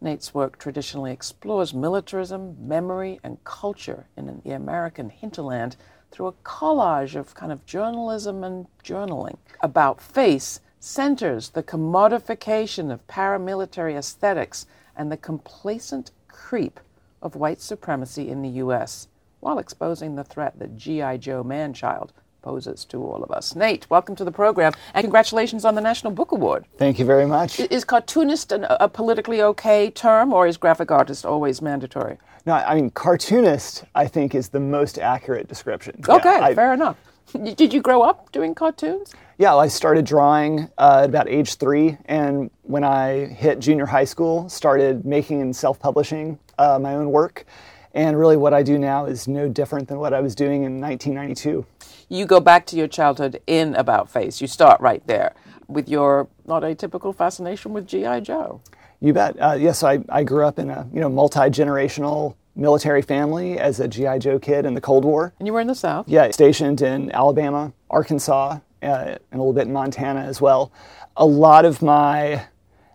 Nate's 0.00 0.32
work 0.32 0.58
traditionally 0.58 1.12
explores 1.12 1.74
militarism, 1.74 2.56
memory, 2.66 3.20
and 3.22 3.44
culture 3.44 4.06
in 4.16 4.40
the 4.46 4.52
American 4.52 5.10
hinterland 5.10 5.76
through 6.10 6.28
a 6.28 6.32
collage 6.42 7.14
of 7.14 7.34
kind 7.34 7.52
of 7.52 7.66
journalism 7.66 8.42
and 8.42 8.66
journaling. 8.82 9.36
About 9.60 10.00
Face 10.00 10.60
centers 10.78 11.50
the 11.50 11.62
commodification 11.62 12.90
of 12.90 13.06
paramilitary 13.08 13.94
aesthetics 13.94 14.64
and 14.96 15.12
the 15.12 15.18
complacent 15.18 16.12
creep 16.28 16.80
of 17.22 17.36
white 17.36 17.60
supremacy 17.60 18.28
in 18.28 18.42
the 18.42 18.48
U.S. 18.48 19.08
while 19.40 19.58
exposing 19.58 20.16
the 20.16 20.24
threat 20.24 20.58
that 20.58 20.76
G.I. 20.76 21.18
Joe 21.18 21.44
Manchild 21.44 22.10
poses 22.42 22.84
to 22.86 23.02
all 23.02 23.22
of 23.22 23.30
us. 23.30 23.54
Nate, 23.54 23.88
welcome 23.90 24.16
to 24.16 24.24
the 24.24 24.32
program, 24.32 24.72
and 24.94 25.04
congratulations 25.04 25.64
on 25.64 25.74
the 25.74 25.80
National 25.80 26.12
Book 26.12 26.32
Award. 26.32 26.64
Thank 26.78 26.98
you 26.98 27.04
very 27.04 27.26
much. 27.26 27.60
Is 27.60 27.84
cartoonist 27.84 28.52
an, 28.52 28.66
a 28.68 28.88
politically 28.88 29.42
okay 29.42 29.90
term, 29.90 30.32
or 30.32 30.46
is 30.46 30.56
graphic 30.56 30.90
artist 30.90 31.26
always 31.26 31.60
mandatory? 31.60 32.16
No, 32.46 32.54
I 32.54 32.74
mean, 32.74 32.90
cartoonist, 32.90 33.84
I 33.94 34.06
think, 34.06 34.34
is 34.34 34.48
the 34.48 34.60
most 34.60 34.98
accurate 34.98 35.48
description. 35.48 36.00
Okay, 36.08 36.38
yeah, 36.38 36.44
I, 36.44 36.54
fair 36.54 36.72
enough. 36.72 36.96
Did 37.54 37.72
you 37.72 37.82
grow 37.82 38.02
up 38.02 38.32
doing 38.32 38.54
cartoons? 38.54 39.12
Yeah, 39.38 39.50
well, 39.50 39.60
I 39.60 39.68
started 39.68 40.04
drawing 40.04 40.68
uh, 40.78 41.00
at 41.02 41.10
about 41.10 41.28
age 41.28 41.56
three, 41.56 41.96
and 42.06 42.50
when 42.62 42.84
I 42.84 43.26
hit 43.26 43.58
junior 43.58 43.86
high 43.86 44.04
school, 44.04 44.48
started 44.48 45.04
making 45.04 45.40
and 45.40 45.54
self-publishing 45.54 46.38
uh, 46.60 46.78
my 46.78 46.94
own 46.94 47.10
work. 47.10 47.44
And 47.92 48.18
really, 48.18 48.36
what 48.36 48.54
I 48.54 48.62
do 48.62 48.78
now 48.78 49.06
is 49.06 49.26
no 49.26 49.48
different 49.48 49.88
than 49.88 49.98
what 49.98 50.14
I 50.14 50.20
was 50.20 50.34
doing 50.34 50.62
in 50.62 50.80
1992. 50.80 51.66
You 52.08 52.26
go 52.26 52.38
back 52.38 52.66
to 52.66 52.76
your 52.76 52.86
childhood 52.86 53.40
in 53.46 53.74
About 53.74 54.08
Face. 54.08 54.40
You 54.40 54.46
start 54.46 54.80
right 54.80 55.04
there 55.06 55.34
with 55.66 55.88
your 55.88 56.28
not 56.46 56.62
atypical 56.62 57.14
fascination 57.14 57.72
with 57.72 57.88
G.I. 57.88 58.20
Joe. 58.20 58.60
You 59.00 59.12
bet. 59.12 59.36
Uh, 59.40 59.56
yes, 59.58 59.82
I, 59.82 60.00
I 60.08 60.22
grew 60.22 60.44
up 60.44 60.58
in 60.58 60.70
a 60.70 60.88
you 60.92 61.00
know 61.00 61.08
multi 61.08 61.40
generational 61.40 62.36
military 62.54 63.02
family 63.02 63.58
as 63.58 63.80
a 63.80 63.88
GI 63.88 64.18
Joe 64.18 64.38
kid 64.38 64.66
in 64.66 64.74
the 64.74 64.80
Cold 64.80 65.04
War. 65.04 65.32
And 65.38 65.46
you 65.46 65.52
were 65.52 65.60
in 65.60 65.66
the 65.66 65.74
South. 65.74 66.08
Yeah, 66.08 66.30
stationed 66.30 66.82
in 66.82 67.10
Alabama, 67.12 67.72
Arkansas, 67.88 68.58
uh, 68.82 68.86
and 68.86 69.18
a 69.32 69.36
little 69.36 69.52
bit 69.52 69.66
in 69.66 69.72
Montana 69.72 70.20
as 70.20 70.40
well. 70.40 70.70
A 71.16 71.24
lot 71.24 71.64
of 71.64 71.80
my 71.82 72.44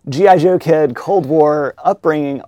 GI 0.08 0.38
Joe 0.38 0.60
kid 0.60 0.96
Cold 0.96 1.26
War 1.26 1.74
upbringing 1.80 2.42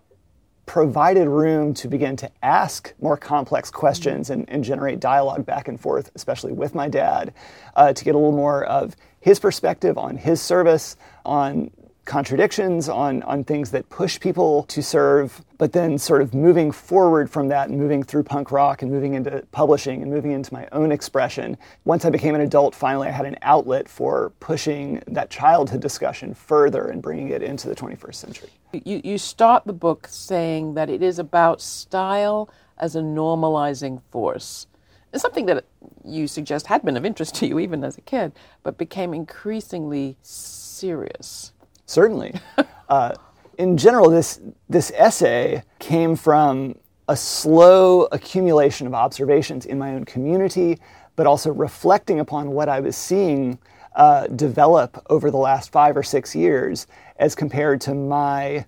provided 0.68 1.28
room 1.28 1.74
to 1.74 1.88
begin 1.88 2.16
to 2.18 2.30
ask 2.44 2.94
more 3.02 3.18
complex 3.18 3.72
questions 3.72 4.30
and, 4.30 4.48
and 4.50 4.64
generate 4.64 5.00
dialogue 5.00 5.46
back 5.46 5.68
and 5.68 5.80
forth, 5.80 6.12
especially 6.14 6.52
with 6.52 6.76
my 6.76 6.88
dad, 6.88 7.34
uh, 7.76 7.92
to 7.94 8.06
get 8.06 8.14
a 8.14 8.18
little 8.18 8.34
more 8.34 8.66
of 8.66 8.96
his 9.22 9.40
perspective 9.40 9.98
on 9.98 10.18
his 10.18 10.42
service, 10.42 10.98
on 11.26 11.72
contradictions, 12.04 12.90
on, 12.90 13.24
on 13.24 13.44
things 13.44 13.72
that 13.72 13.88
push 13.90 14.20
people 14.20 14.64
to 14.64 14.84
serve, 14.84 15.42
but 15.58 15.72
then 15.72 15.98
sort 15.98 16.22
of 16.22 16.34
moving 16.34 16.72
forward 16.72 17.30
from 17.30 17.48
that 17.48 17.70
and 17.70 17.78
moving 17.78 18.04
through 18.04 18.24
punk 18.24 18.52
rock 18.52 18.82
and 18.82 18.92
moving 18.92 19.14
into 19.14 19.46
publishing 19.52 20.02
and 20.02 20.12
moving 20.12 20.32
into 20.32 20.54
my 20.54 20.68
own 20.74 20.92
expression. 20.92 21.58
Once 21.86 22.06
I 22.06 22.10
became 22.10 22.36
an 22.36 22.42
adult, 22.42 22.76
finally 22.76 23.08
I 23.08 23.12
had 23.12 23.26
an 23.26 23.38
outlet 23.42 23.88
for 23.88 24.32
pushing 24.40 25.02
that 25.08 25.30
childhood 25.30 25.82
discussion 25.82 26.34
further 26.34 26.88
and 26.88 27.02
bringing 27.02 27.30
it 27.30 27.42
into 27.42 27.68
the 27.68 27.76
21st 27.76 28.16
century. 28.16 28.50
You, 28.74 29.02
you 29.04 29.18
start 29.18 29.66
the 29.66 29.74
book 29.74 30.08
saying 30.10 30.74
that 30.74 30.90
it 30.90 31.02
is 31.02 31.20
about 31.20 31.62
style 31.62 32.50
as 32.78 32.96
a 32.96 33.02
normalizing 33.02 34.02
force. 34.12 34.68
It's 35.14 35.22
something 35.22 35.46
that 35.46 35.66
you 36.04 36.28
suggest 36.28 36.68
had 36.68 36.84
been 36.84 36.98
of 36.98 37.06
interest 37.06 37.36
to 37.36 37.48
you 37.48 37.60
even 37.60 37.84
as 37.84 37.98
a 37.98 38.02
kid, 38.02 38.34
but 38.64 38.78
became 38.78 39.14
increasingly 39.14 40.18
serious. 40.22 41.54
Certainly. 41.86 42.36
uh, 42.90 43.14
in 43.58 43.78
general, 43.78 44.10
this, 44.10 44.40
this 44.70 44.92
essay 44.96 45.64
came 45.80 46.16
from 46.16 46.76
a 47.08 47.16
slow 47.16 48.04
accumulation 48.12 48.86
of 48.86 48.94
observations 48.94 49.66
in 49.66 49.80
my 49.80 49.94
own 49.94 50.04
community, 50.04 50.78
but 51.16 51.26
also 51.26 51.52
reflecting 51.52 52.20
upon 52.20 52.52
what 52.52 52.68
I 52.68 52.82
was 52.82 52.98
seeing 52.98 53.58
uh, 53.98 54.28
develop 54.28 55.04
over 55.10 55.30
the 55.32 55.38
last 55.38 55.72
five 55.72 55.98
or 55.98 56.04
six 56.04 56.36
years 56.36 56.86
as 57.18 57.34
compared 57.36 57.82
to 57.82 57.94
my 57.96 58.66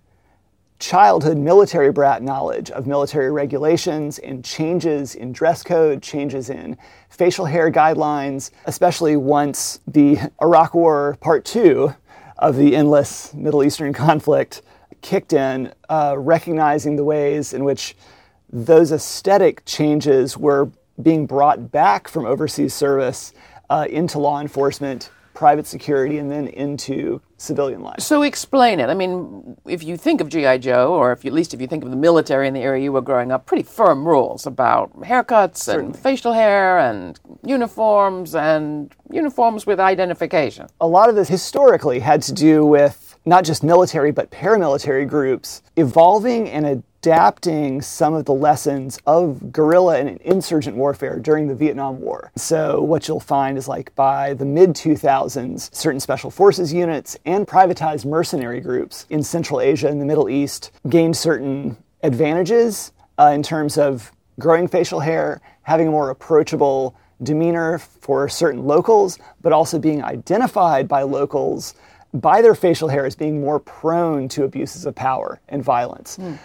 childhood 0.79 1.37
military 1.37 1.91
brat 1.91 2.23
knowledge 2.23 2.71
of 2.71 2.87
military 2.87 3.31
regulations 3.31 4.17
and 4.19 4.43
changes 4.43 5.13
in 5.13 5.31
dress 5.31 5.61
code, 5.61 6.01
changes 6.01 6.49
in 6.49 6.75
facial 7.09 7.45
hair 7.45 7.71
guidelines, 7.71 8.49
especially 8.65 9.15
once 9.15 9.79
the 9.87 10.17
Iraq 10.41 10.73
War 10.73 11.15
Part 11.21 11.45
2 11.45 11.93
of 12.39 12.55
the 12.55 12.75
endless 12.75 13.33
Middle 13.33 13.63
Eastern 13.63 13.93
conflict 13.93 14.63
kicked 15.01 15.33
in, 15.33 15.71
uh, 15.89 16.15
recognizing 16.17 16.95
the 16.95 17.03
ways 17.03 17.53
in 17.53 17.63
which 17.63 17.95
those 18.51 18.91
aesthetic 18.91 19.63
changes 19.65 20.37
were 20.37 20.71
being 20.99 21.27
brought 21.27 21.71
back 21.71 22.07
from 22.07 22.25
overseas 22.25 22.73
service 22.73 23.31
uh, 23.69 23.85
into 23.89 24.17
law 24.17 24.41
enforcement 24.41 25.11
private 25.39 25.65
security 25.65 26.17
and 26.17 26.29
then 26.29 26.47
into 26.47 27.21
civilian 27.37 27.79
life. 27.81 28.01
So 28.01 28.23
explain 28.23 28.81
it. 28.81 28.89
I 28.89 28.93
mean, 28.93 29.55
if 29.65 29.81
you 29.85 29.95
think 29.95 30.19
of 30.19 30.27
GI 30.27 30.59
Joe, 30.59 30.93
or 30.93 31.13
if 31.13 31.23
you, 31.23 31.29
at 31.29 31.33
least 31.33 31.53
if 31.53 31.61
you 31.61 31.67
think 31.67 31.81
of 31.85 31.91
the 31.91 31.95
military 31.95 32.45
in 32.45 32.53
the 32.53 32.59
area 32.59 32.83
you 32.83 32.91
were 32.91 32.99
growing 32.99 33.31
up, 33.31 33.45
pretty 33.45 33.63
firm 33.63 34.05
rules 34.05 34.45
about 34.45 34.93
haircuts 34.99 35.55
Certainly. 35.55 35.93
and 35.93 35.97
facial 35.97 36.33
hair 36.33 36.77
and 36.79 37.17
uniforms 37.45 38.35
and 38.35 38.93
uniforms 39.09 39.65
with 39.65 39.79
identification. 39.79 40.67
A 40.81 40.87
lot 40.87 41.07
of 41.07 41.15
this 41.15 41.29
historically 41.29 41.99
had 41.99 42.21
to 42.23 42.33
do 42.33 42.65
with 42.65 43.17
not 43.23 43.45
just 43.45 43.63
military 43.63 44.11
but 44.11 44.31
paramilitary 44.31 45.07
groups 45.07 45.61
evolving 45.77 46.49
and 46.49 46.83
adapting 47.01 47.81
some 47.81 48.13
of 48.13 48.25
the 48.25 48.33
lessons 48.33 48.99
of 49.05 49.53
guerrilla 49.53 49.99
and 49.99 50.19
insurgent 50.21 50.75
warfare 50.75 51.17
during 51.17 51.47
the 51.47 51.55
Vietnam 51.55 51.99
War. 52.01 52.29
So, 52.35 52.81
what 52.81 53.07
you'll 53.07 53.21
find 53.21 53.57
is 53.57 53.69
like 53.69 53.95
by 53.95 54.33
the 54.33 54.45
mid 54.45 54.71
2000s, 54.71 55.73
certain 55.73 55.99
special 56.01 56.29
forces 56.29 56.73
units 56.73 57.17
and 57.25 57.47
privatized 57.47 58.05
mercenary 58.05 58.59
groups 58.59 59.05
in 59.09 59.23
Central 59.23 59.61
Asia 59.61 59.87
and 59.87 60.01
the 60.01 60.05
Middle 60.05 60.29
East 60.29 60.71
gained 60.89 61.15
certain 61.15 61.77
advantages 62.03 62.91
uh, 63.17 63.31
in 63.33 63.43
terms 63.43 63.77
of 63.77 64.11
growing 64.37 64.67
facial 64.67 64.99
hair, 64.99 65.41
having 65.61 65.87
a 65.87 65.91
more 65.91 66.09
approachable 66.09 66.95
demeanor 67.23 67.79
for 67.79 68.27
certain 68.27 68.65
locals, 68.65 69.19
but 69.41 69.53
also 69.53 69.79
being 69.79 70.03
identified 70.03 70.87
by 70.87 71.01
locals 71.03 71.75
by 72.13 72.41
their 72.41 72.55
facial 72.55 72.87
hair 72.87 73.05
as 73.05 73.15
being 73.15 73.39
more 73.39 73.59
prone 73.59 74.27
to 74.27 74.43
abuses 74.43 74.85
of 74.85 74.95
power 74.95 75.39
and 75.49 75.63
violence. 75.63 76.17
Mm. 76.17 76.39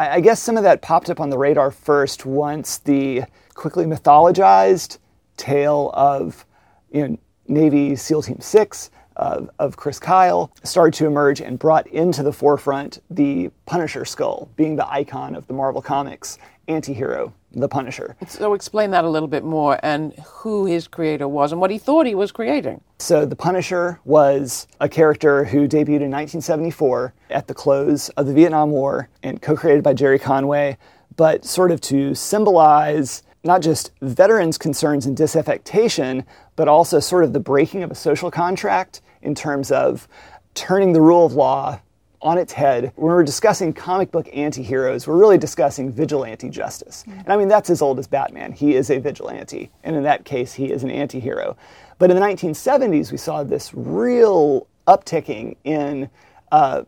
I, 0.00 0.14
I 0.14 0.20
guess 0.20 0.40
some 0.40 0.56
of 0.56 0.62
that 0.62 0.80
popped 0.80 1.10
up 1.10 1.20
on 1.20 1.28
the 1.28 1.36
radar 1.36 1.70
first 1.70 2.24
once 2.24 2.78
the 2.78 3.24
quickly 3.52 3.84
mythologized 3.84 4.96
tale 5.36 5.90
of 5.92 6.46
you 6.90 7.06
know, 7.06 7.18
Navy 7.46 7.94
SEAL 7.94 8.22
Team 8.22 8.40
6 8.40 8.90
of, 9.16 9.50
of 9.58 9.76
Chris 9.76 9.98
Kyle 9.98 10.50
started 10.64 10.94
to 10.94 11.06
emerge 11.06 11.42
and 11.42 11.58
brought 11.58 11.86
into 11.88 12.22
the 12.22 12.32
forefront 12.32 13.02
the 13.10 13.50
Punisher 13.66 14.06
skull, 14.06 14.48
being 14.56 14.76
the 14.76 14.90
icon 14.90 15.34
of 15.34 15.46
the 15.46 15.52
Marvel 15.52 15.82
Comics 15.82 16.38
anti-hero 16.66 17.34
the 17.52 17.68
Punisher. 17.68 18.16
So 18.28 18.54
explain 18.54 18.90
that 18.92 19.04
a 19.04 19.08
little 19.08 19.28
bit 19.28 19.44
more 19.44 19.78
and 19.82 20.12
who 20.24 20.66
his 20.66 20.86
creator 20.86 21.26
was 21.26 21.52
and 21.52 21.60
what 21.60 21.70
he 21.70 21.78
thought 21.78 22.06
he 22.06 22.14
was 22.14 22.32
creating. 22.32 22.80
So 22.98 23.26
the 23.26 23.36
Punisher 23.36 24.00
was 24.04 24.66
a 24.80 24.88
character 24.88 25.44
who 25.44 25.66
debuted 25.66 26.02
in 26.02 26.10
1974 26.10 27.12
at 27.30 27.48
the 27.48 27.54
close 27.54 28.08
of 28.10 28.26
the 28.26 28.32
Vietnam 28.32 28.70
War 28.70 29.08
and 29.22 29.42
co-created 29.42 29.82
by 29.82 29.94
Gerry 29.94 30.18
Conway, 30.18 30.78
but 31.16 31.44
sort 31.44 31.70
of 31.70 31.80
to 31.82 32.14
symbolize 32.14 33.22
not 33.42 33.62
just 33.62 33.90
veterans' 34.02 34.58
concerns 34.58 35.06
and 35.06 35.16
disaffectation, 35.16 36.24
but 36.56 36.68
also 36.68 37.00
sort 37.00 37.24
of 37.24 37.32
the 37.32 37.40
breaking 37.40 37.82
of 37.82 37.90
a 37.90 37.94
social 37.94 38.30
contract 38.30 39.00
in 39.22 39.34
terms 39.34 39.72
of 39.72 40.06
turning 40.54 40.92
the 40.92 41.00
rule 41.00 41.24
of 41.24 41.32
law 41.32 41.80
on 42.22 42.38
its 42.38 42.52
head. 42.52 42.92
When 42.96 43.12
we're 43.12 43.24
discussing 43.24 43.72
comic 43.72 44.10
book 44.10 44.28
anti-heroes, 44.32 45.06
we're 45.06 45.16
really 45.16 45.38
discussing 45.38 45.90
vigilante 45.90 46.50
justice. 46.50 47.04
Mm-hmm. 47.06 47.20
And 47.20 47.28
I 47.28 47.36
mean, 47.36 47.48
that's 47.48 47.70
as 47.70 47.80
old 47.80 47.98
as 47.98 48.06
Batman. 48.06 48.52
He 48.52 48.74
is 48.74 48.90
a 48.90 48.98
vigilante. 48.98 49.70
And 49.84 49.96
in 49.96 50.02
that 50.02 50.24
case, 50.24 50.52
he 50.52 50.70
is 50.70 50.82
an 50.82 50.90
anti-hero. 50.90 51.56
But 51.98 52.10
in 52.10 52.16
the 52.16 52.22
1970s, 52.22 53.10
we 53.10 53.16
saw 53.16 53.42
this 53.42 53.72
real 53.74 54.66
upticking 54.86 55.56
in, 55.64 56.10
uh, 56.52 56.84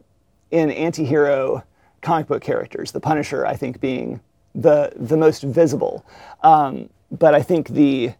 in 0.51 0.71
anti-hero 0.71 1.65
comic 2.03 2.27
book 2.27 2.43
characters. 2.43 2.93
The 2.93 3.01
Punisher, 3.01 3.47
I 3.47 3.57
think, 3.57 3.81
being 3.81 4.21
the, 4.55 4.93
the 4.97 5.17
most 5.17 5.43
visible. 5.43 6.05
Um, 6.43 6.91
but 7.11 7.35
I 7.35 7.43
think 7.43 7.69
the, 7.69 8.13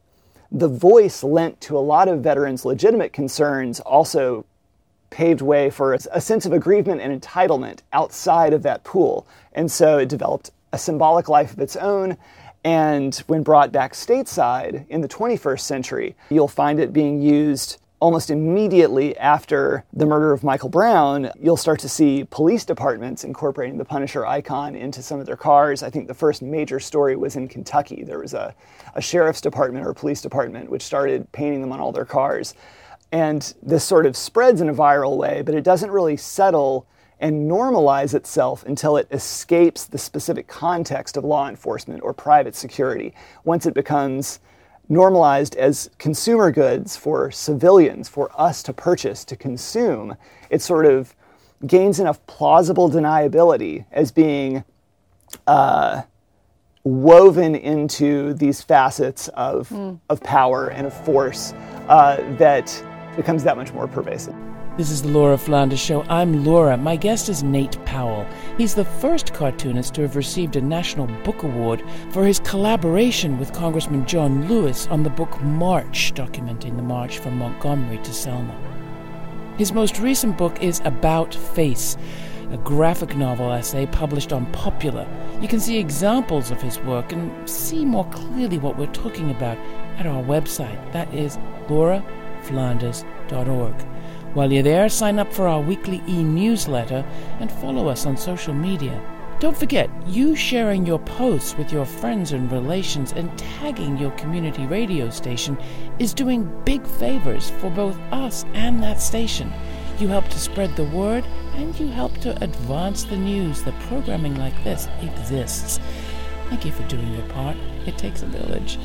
the 0.51 0.69
voice 0.69 1.23
lent 1.23 1.61
to 1.63 1.77
a 1.77 1.81
lot 1.81 2.09
of 2.09 2.21
veterans' 2.21 2.65
legitimate 2.65 3.13
concerns 3.13 3.81
also 3.81 4.47
paved 5.13 5.43
way 5.43 5.71
for 5.71 5.93
a 5.93 6.21
sense 6.21 6.47
of 6.47 6.53
aggrievement 6.53 7.01
and 7.01 7.21
entitlement 7.21 7.81
outside 7.93 8.53
of 8.53 8.63
that 8.65 8.83
pool. 8.83 9.27
And 9.53 9.71
so 9.71 9.99
it 9.99 10.09
developed 10.09 10.51
a 10.73 10.79
symbolic 10.79 11.29
life 11.29 11.53
of 11.53 11.61
its 11.61 11.77
own. 11.77 12.17
And 12.65 13.15
when 13.27 13.43
brought 13.43 13.71
back 13.71 13.93
stateside 13.93 14.87
in 14.89 15.03
the 15.03 15.09
21st 15.09 15.61
century, 15.61 16.17
you'll 16.31 16.49
find 16.49 16.81
it 16.81 16.93
being 16.93 17.21
used 17.21 17.79
almost 18.01 18.31
immediately 18.31 19.17
after 19.19 19.85
the 19.93 20.07
murder 20.07 20.33
of 20.33 20.43
Michael 20.43 20.69
Brown. 20.69 21.31
You'll 21.41 21.57
start 21.57 21.79
to 21.81 21.89
see 21.89 22.25
police 22.31 22.65
departments 22.65 23.23
incorporating 23.23 23.79
the 23.79 23.85
Punisher 23.85 24.27
icon 24.27 24.75
into 24.75 25.03
some 25.03 25.21
of 25.21 25.27
their 25.27 25.37
cars. 25.37 25.85
I 25.85 25.91
think 25.91 26.09
the 26.09 26.15
first 26.15 26.43
major 26.43 26.81
story 26.81 27.15
was 27.15 27.37
in 27.37 27.47
Kentucky. 27.47 28.03
There 28.03 28.19
was 28.19 28.35
a, 28.35 28.57
a 28.97 29.01
sheriff's 29.01 29.41
department 29.41 29.87
or 29.87 29.95
police 29.95 30.21
department 30.21 30.69
which 30.69 30.83
started 30.83 31.31
painting 31.31 31.61
them 31.61 31.71
on 31.71 31.79
all 31.79 31.93
their 31.93 32.05
cars. 32.05 32.55
And 33.13 33.55
this 33.63 33.85
sort 33.85 34.07
of 34.07 34.17
spreads 34.17 34.61
in 34.61 34.69
a 34.69 34.75
viral 34.75 35.17
way, 35.17 35.43
but 35.43 35.55
it 35.55 35.63
doesn't 35.63 35.91
really 35.91 36.17
settle 36.17 36.87
and 37.21 37.49
normalize 37.49 38.15
itself 38.15 38.65
until 38.67 38.97
it 38.97 39.07
escapes 39.13 39.85
the 39.85 39.99
specific 39.99 40.49
context 40.49 41.17
of 41.17 41.25
law 41.25 41.49
enforcement 41.49 42.03
or 42.03 42.13
private 42.13 42.57
security. 42.57 43.15
Once 43.45 43.65
it 43.65 43.75
becomes 43.75 44.41
normalized 44.89 45.55
as 45.57 45.89
consumer 45.99 46.51
goods 46.51 46.97
for 46.97 47.31
civilians, 47.31 48.09
for 48.09 48.29
us 48.39 48.63
to 48.65 48.73
purchase, 48.73 49.25
to 49.25 49.37
consume, 49.37 50.17
it 50.51 50.61
sort 50.61 50.85
of 50.85 51.15
gains 51.65 52.01
enough 52.01 52.27
plausible 52.27 52.91
deniability 52.91 53.85
as 53.93 54.11
being 54.11 54.65
uh, 55.47 56.03
woven 56.83 57.55
into 57.55 58.35
these 58.35 58.63
facets 58.63 59.29
of, 59.29 59.69
mm. 59.69 59.99
of 60.11 60.21
power 60.23 60.69
and 60.69 60.89
of 60.89 61.05
force 61.05 61.53
uh, 61.89 62.17
that 62.37 62.83
becomes 63.17 63.45
that 63.45 63.57
much 63.57 63.73
more 63.73 63.87
pervasive. 63.87 64.35
This 64.79 64.91
is 64.91 65.03
the 65.03 65.09
Laura 65.09 65.37
Flanders 65.37 65.81
Show. 65.81 66.03
I'm 66.09 66.47
Laura. 66.47 66.79
My 66.79 66.97
guest 66.97 67.29
is 67.29 67.43
Nate 67.43 67.83
Powell. 67.85 68.27
He's 68.57 68.75
the 68.75 68.87
first 68.87 69.35
cartoonist 69.35 69.93
to 69.95 70.01
have 70.01 70.17
received 70.17 70.57
a 70.57 70.63
National 70.63 71.07
Book 71.25 71.43
Award 71.43 71.85
for 72.11 72.25
his 72.25 72.41
collaboration 72.41 73.39
with 73.39 73.53
Congressman 73.53 74.07
John 74.07 74.49
Lewis 74.49 74.87
on 74.87 75.03
the 75.03 75.11
book 75.11 75.39
March, 75.43 76.15
documenting 76.15 76.77
the 76.77 76.83
march 76.83 77.19
from 77.19 77.37
Montgomery 77.37 77.99
to 77.99 78.15
Selma. 78.15 78.57
His 79.59 79.73
most 79.73 79.99
recent 79.99 80.39
book 80.39 80.63
is 80.63 80.81
About 80.87 81.35
Face, 81.35 81.99
a 82.51 82.57
graphic 82.57 83.15
novel 83.15 83.53
essay 83.53 83.85
published 83.85 84.33
on 84.33 84.51
Popula. 84.53 85.07
You 85.43 85.49
can 85.49 85.61
see 85.61 85.77
examples 85.77 86.51
of 86.51 86.63
his 86.63 86.79
work 86.81 87.13
and 87.13 87.49
see 87.49 87.85
more 87.85 88.09
clearly 88.09 88.57
what 88.57 88.79
we're 88.79 88.87
talking 88.87 89.31
about 89.31 89.59
at 89.99 90.07
our 90.07 90.23
website. 90.23 90.93
That 90.93 91.13
is 91.13 91.37
Laura 91.69 92.03
flanders.org. 92.45 93.75
While 94.35 94.51
you're 94.51 94.63
there, 94.63 94.89
sign 94.89 95.19
up 95.19 95.33
for 95.33 95.47
our 95.47 95.61
weekly 95.61 96.03
e 96.09 96.23
newsletter 96.23 97.05
and 97.39 97.53
follow 97.53 97.89
us 97.89 98.07
on 98.07 98.17
social 98.17 98.55
media. 98.55 99.01
Don't 99.41 99.57
forget, 99.57 99.91
you 100.07 100.37
sharing 100.37 100.87
your 100.87 101.01
posts 101.01 101.57
with 101.57 101.73
your 101.73 101.85
friends 101.85 102.31
and 102.31 102.51
relations 102.53 103.13
and 103.13 103.37
tagging 103.37 103.99
your 103.99 104.13
community 104.13 104.67
radio 104.67 105.11
station 105.11 105.59
is 105.99 106.15
doing 106.15 106.49
big 106.65 106.87
favors 106.87 107.51
for 107.59 107.69
both 107.69 107.99
us 108.13 108.45
and 108.55 108.83
that 108.83 109.01
station. 109.03 109.53
You 109.99 110.09
help 110.09 110.29
to 110.29 110.39
spread 110.39 110.77
the 110.77 110.85
word 110.85 111.25
and 111.57 111.79
you 111.79 111.89
help 111.89 112.17
to 112.19 112.41
advance 112.43 113.03
the 113.03 113.17
news 113.17 113.63
that 113.65 113.79
programming 113.81 114.37
like 114.37 114.65
this 114.65 114.89
exists. 115.03 115.81
Thank 116.49 116.65
you 116.65 116.73
for 116.73 116.85
doing 116.85 117.13
your 117.13 117.27
part. 117.31 117.57
It 117.87 117.99
takes 117.99 118.23
a 118.23 118.27
village. 118.27 118.79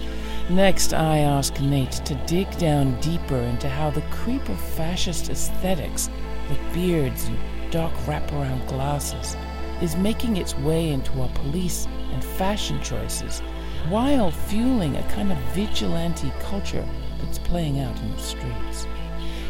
Next, 0.49 0.93
I 0.93 1.17
ask 1.17 1.59
Nate 1.59 1.91
to 2.05 2.15
dig 2.25 2.49
down 2.57 2.97
deeper 3.01 3.35
into 3.35 3.67
how 3.67 3.89
the 3.89 4.03
creep 4.03 4.47
of 4.47 4.57
fascist 4.57 5.29
aesthetics, 5.29 6.09
with 6.47 6.73
beards 6.73 7.25
and 7.25 7.37
dark 7.69 7.93
wraparound 8.05 8.65
glasses, 8.69 9.35
is 9.81 9.97
making 9.97 10.37
its 10.37 10.55
way 10.59 10.91
into 10.91 11.21
our 11.21 11.27
police 11.29 11.85
and 12.13 12.23
fashion 12.23 12.81
choices, 12.81 13.41
while 13.89 14.31
fueling 14.31 14.95
a 14.95 15.03
kind 15.09 15.33
of 15.33 15.37
vigilante 15.53 16.31
culture 16.39 16.87
that's 17.21 17.39
playing 17.39 17.81
out 17.81 17.99
in 17.99 18.09
the 18.11 18.17
streets. 18.17 18.87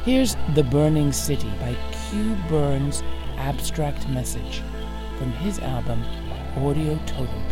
Here's 0.04 0.36
The 0.56 0.64
Burning 0.64 1.12
City 1.12 1.52
by 1.60 1.78
Q 2.10 2.36
Burns' 2.50 3.04
Abstract 3.38 4.10
Message 4.10 4.64
from 5.20 5.32
his 5.34 5.60
album 5.60 6.04
Audio 6.56 7.00
Totem 7.06 7.47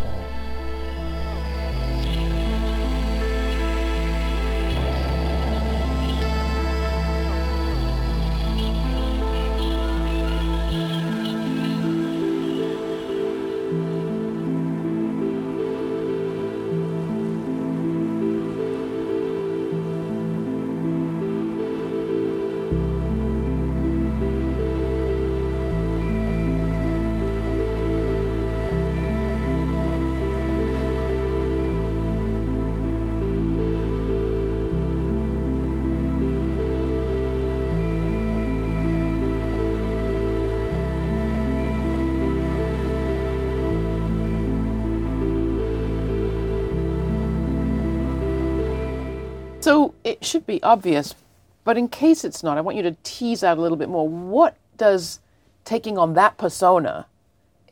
So 49.66 49.96
it 50.04 50.24
should 50.24 50.46
be 50.46 50.62
obvious, 50.62 51.16
but 51.64 51.76
in 51.76 51.88
case 51.88 52.24
it's 52.24 52.44
not, 52.44 52.56
I 52.56 52.62
want 52.62 52.78
you 52.78 52.84
to 52.84 52.96
tease 53.02 53.44
out 53.44 53.58
a 53.58 53.62
little 53.62 53.80
bit 53.80 53.90
more. 53.90 54.08
What 54.08 54.58
does 54.78 55.22
taking 55.64 55.98
on 55.98 56.14
that 56.14 56.38
persona 56.38 57.08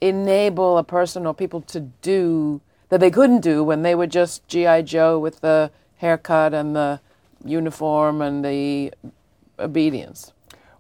enable 0.02 0.80
a 0.80 0.84
person 0.84 1.28
or 1.28 1.36
people 1.36 1.62
to 1.62 1.82
do 2.02 2.62
that 2.90 3.00
they 3.00 3.12
couldn't 3.12 3.42
do 3.42 3.64
when 3.64 3.84
they 3.84 3.94
were 3.94 4.08
just 4.08 4.48
G.I. 4.48 4.82
Joe 4.82 5.20
with 5.20 5.42
the 5.42 5.70
haircut 5.98 6.52
and 6.52 6.76
the 6.76 7.00
uniform 7.46 8.24
and 8.24 8.44
the 8.44 8.92
obedience? 9.60 10.32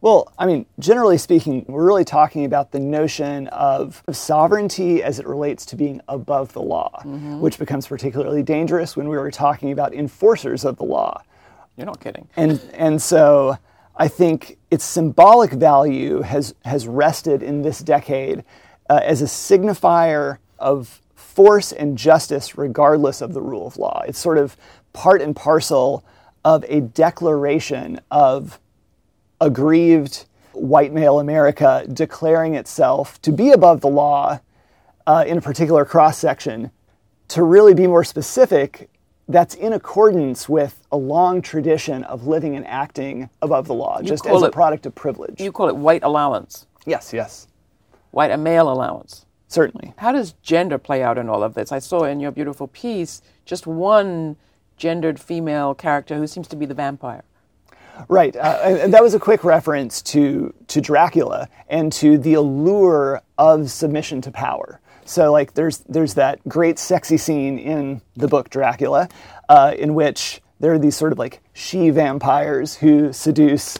Well, 0.03 0.33
I 0.37 0.45
mean, 0.45 0.65
generally 0.79 1.17
speaking, 1.17 1.63
we're 1.65 1.85
really 1.85 2.03
talking 2.03 2.43
about 2.43 2.73
the 2.73 2.79
notion 2.81 3.47
of 3.47 4.03
sovereignty 4.11 5.01
as 5.01 5.17
it 5.17 5.25
relates 5.25 5.65
to 5.67 5.77
being 5.77 6.01
above 6.09 6.51
the 6.51 6.61
law, 6.61 6.91
mm-hmm. 7.05 7.39
which 7.39 7.57
becomes 7.57 7.87
particularly 7.87 8.43
dangerous 8.43 8.97
when 8.97 9.07
we 9.07 9.15
were 9.15 9.31
talking 9.31 9.71
about 9.71 9.93
enforcers 9.93 10.65
of 10.65 10.75
the 10.75 10.83
law. 10.83 11.23
You're 11.77 11.85
not 11.85 12.01
kidding. 12.01 12.27
And 12.35 12.59
and 12.73 13.01
so 13.01 13.57
I 13.95 14.09
think 14.09 14.57
its 14.69 14.83
symbolic 14.83 15.51
value 15.51 16.19
has 16.19 16.53
has 16.65 16.85
rested 16.85 17.41
in 17.41 17.61
this 17.61 17.79
decade 17.79 18.43
uh, 18.89 18.99
as 19.01 19.21
a 19.21 19.25
signifier 19.25 20.39
of 20.59 21.01
force 21.15 21.71
and 21.71 21.97
justice 21.97 22.57
regardless 22.57 23.21
of 23.21 23.33
the 23.33 23.41
rule 23.41 23.67
of 23.67 23.77
law. 23.77 24.03
It's 24.05 24.19
sort 24.19 24.37
of 24.37 24.57
part 24.91 25.21
and 25.21 25.33
parcel 25.33 26.03
of 26.43 26.65
a 26.67 26.81
declaration 26.81 28.01
of 28.11 28.59
aggrieved 29.43 30.25
white 30.53 30.93
male 30.93 31.19
America 31.19 31.85
declaring 31.91 32.55
itself 32.55 33.21
to 33.21 33.31
be 33.31 33.51
above 33.51 33.81
the 33.81 33.87
law 33.87 34.39
uh, 35.07 35.23
in 35.27 35.37
a 35.37 35.41
particular 35.41 35.83
cross 35.85 36.17
section 36.17 36.71
to 37.29 37.43
really 37.43 37.73
be 37.73 37.87
more 37.87 38.03
specific, 38.03 38.89
that's 39.27 39.55
in 39.55 39.73
accordance 39.73 40.47
with 40.47 40.81
a 40.91 40.97
long 40.97 41.41
tradition 41.41 42.03
of 42.03 42.27
living 42.27 42.55
and 42.55 42.67
acting 42.67 43.29
above 43.41 43.67
the 43.67 43.73
law, 43.73 43.99
You 43.99 44.07
just 44.07 44.25
as 44.27 44.41
a 44.41 44.49
product 44.51 44.85
of 44.85 44.93
privilege. 44.93 45.41
You 45.41 45.51
call 45.51 45.69
it 45.69 45.75
white 45.75 46.03
allowance, 46.03 46.67
yes, 46.85 47.13
yes, 47.13 47.47
white 48.11 48.31
a 48.31 48.37
male 48.37 48.69
allowance. 48.71 49.25
certainly. 49.47 49.93
How 49.97 50.11
does 50.11 50.33
gender 50.41 50.77
play 50.77 51.01
out 51.01 51.17
in 51.17 51.29
all 51.29 51.43
of 51.43 51.53
this? 51.53 51.71
I 51.71 51.79
saw 51.79 52.03
in 52.03 52.19
your 52.19 52.31
beautiful 52.31 52.67
piece 52.67 53.21
just 53.45 53.65
one 53.65 54.35
gendered 54.77 55.19
female 55.19 55.73
character 55.73 56.17
who 56.17 56.27
seems 56.27 56.47
to 56.49 56.55
be 56.55 56.65
the 56.65 56.73
vampire. 56.73 57.23
Right, 58.07 58.35
uh, 58.35 58.59
and 58.63 58.93
that 58.93 59.03
was 59.03 59.13
a 59.13 59.19
quick 59.19 59.43
reference 59.43 60.01
to 60.03 60.53
to 60.67 60.81
Dracula 60.81 61.47
and 61.69 61.91
to 61.93 62.17
the 62.17 62.33
allure 62.33 63.21
of 63.37 63.69
submission 63.69 64.21
to 64.21 64.31
power. 64.31 64.79
So, 65.05 65.31
like, 65.31 65.53
there's 65.53 65.79
there's 65.79 66.13
that 66.15 66.39
great 66.47 66.79
sexy 66.79 67.17
scene 67.17 67.59
in 67.59 68.01
the 68.15 68.27
book 68.27 68.49
Dracula, 68.49 69.09
uh, 69.49 69.73
in 69.77 69.93
which 69.93 70.41
there 70.59 70.73
are 70.73 70.79
these 70.79 70.95
sort 70.95 71.11
of 71.11 71.19
like 71.19 71.41
she 71.53 71.89
vampires 71.89 72.75
who 72.75 73.13
seduce 73.13 73.77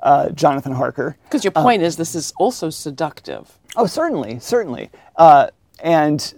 uh, 0.00 0.30
Jonathan 0.30 0.72
Harker. 0.72 1.16
Because 1.24 1.44
your 1.44 1.52
point 1.52 1.82
is 1.82 1.96
this 1.96 2.14
is 2.14 2.32
also 2.38 2.70
seductive. 2.70 3.58
Oh, 3.76 3.86
certainly, 3.86 4.38
certainly. 4.38 4.90
Uh, 5.16 5.48
and 5.80 6.34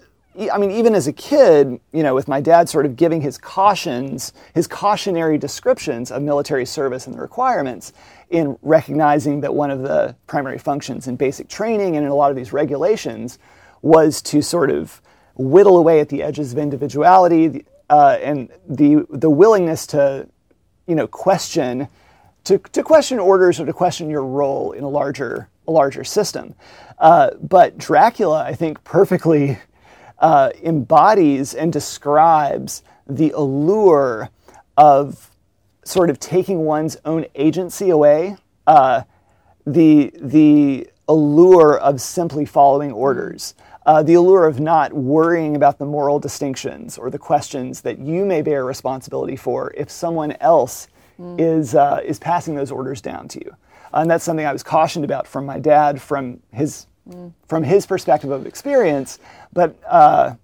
I 0.48 0.58
mean, 0.58 0.70
even 0.70 0.94
as 0.94 1.06
a 1.06 1.12
kid, 1.12 1.80
you 1.92 2.02
know, 2.02 2.14
with 2.14 2.28
my 2.28 2.40
dad 2.40 2.68
sort 2.68 2.86
of 2.86 2.96
giving 2.96 3.20
his 3.20 3.36
cautions, 3.36 4.32
his 4.54 4.66
cautionary 4.66 5.36
descriptions 5.36 6.10
of 6.10 6.22
military 6.22 6.64
service 6.64 7.06
and 7.06 7.14
the 7.14 7.20
requirements, 7.20 7.92
in 8.30 8.56
recognizing 8.62 9.40
that 9.40 9.54
one 9.54 9.70
of 9.70 9.82
the 9.82 10.14
primary 10.26 10.58
functions 10.58 11.08
in 11.08 11.16
basic 11.16 11.48
training 11.48 11.96
and 11.96 12.06
in 12.06 12.12
a 12.12 12.14
lot 12.14 12.30
of 12.30 12.36
these 12.36 12.52
regulations 12.52 13.38
was 13.82 14.22
to 14.22 14.40
sort 14.40 14.70
of 14.70 15.02
whittle 15.34 15.76
away 15.76 16.00
at 16.00 16.08
the 16.08 16.22
edges 16.22 16.52
of 16.52 16.58
individuality 16.58 17.64
uh, 17.90 18.16
and 18.22 18.48
the 18.68 19.04
the 19.10 19.28
willingness 19.28 19.86
to, 19.86 20.28
you 20.86 20.94
know, 20.94 21.08
question 21.08 21.88
to, 22.44 22.58
to 22.58 22.82
question 22.82 23.18
orders 23.18 23.60
or 23.60 23.66
to 23.66 23.72
question 23.72 24.08
your 24.08 24.24
role 24.24 24.72
in 24.72 24.84
a 24.84 24.88
larger 24.88 25.48
a 25.68 25.72
larger 25.72 26.04
system. 26.04 26.54
Uh, 26.98 27.30
but 27.40 27.78
Dracula, 27.78 28.44
I 28.44 28.54
think, 28.54 28.82
perfectly 28.84 29.58
uh, 30.20 30.50
embodies 30.62 31.54
and 31.54 31.72
describes 31.72 32.82
the 33.06 33.30
allure 33.32 34.30
of 34.76 35.30
sort 35.84 36.10
of 36.10 36.20
taking 36.20 36.60
one's 36.60 36.96
own 37.04 37.26
agency 37.34 37.90
away, 37.90 38.36
uh, 38.66 39.02
the 39.66 40.12
the 40.20 40.88
allure 41.08 41.78
of 41.78 42.00
simply 42.00 42.44
following 42.44 42.92
orders, 42.92 43.54
uh, 43.86 44.02
the 44.02 44.14
allure 44.14 44.46
of 44.46 44.60
not 44.60 44.92
worrying 44.92 45.56
about 45.56 45.78
the 45.78 45.84
moral 45.84 46.20
distinctions 46.20 46.96
or 46.96 47.10
the 47.10 47.18
questions 47.18 47.80
that 47.80 47.98
you 47.98 48.24
may 48.24 48.42
bear 48.42 48.64
responsibility 48.64 49.36
for 49.36 49.72
if 49.76 49.90
someone 49.90 50.32
else 50.40 50.86
is 51.38 51.74
uh, 51.74 52.00
is 52.04 52.18
passing 52.18 52.54
those 52.54 52.70
orders 52.70 53.00
down 53.00 53.28
to 53.28 53.38
you. 53.44 53.56
And 53.92 54.10
that's 54.10 54.24
something 54.24 54.46
I 54.46 54.52
was 54.52 54.62
cautioned 54.62 55.04
about 55.04 55.26
from 55.26 55.44
my 55.44 55.58
dad, 55.58 56.00
from 56.00 56.40
his 56.52 56.86
from 57.46 57.62
his 57.62 57.86
perspective 57.86 58.30
of 58.30 58.46
experience. 58.46 59.18
But 59.52 59.76
uh, 59.86 60.34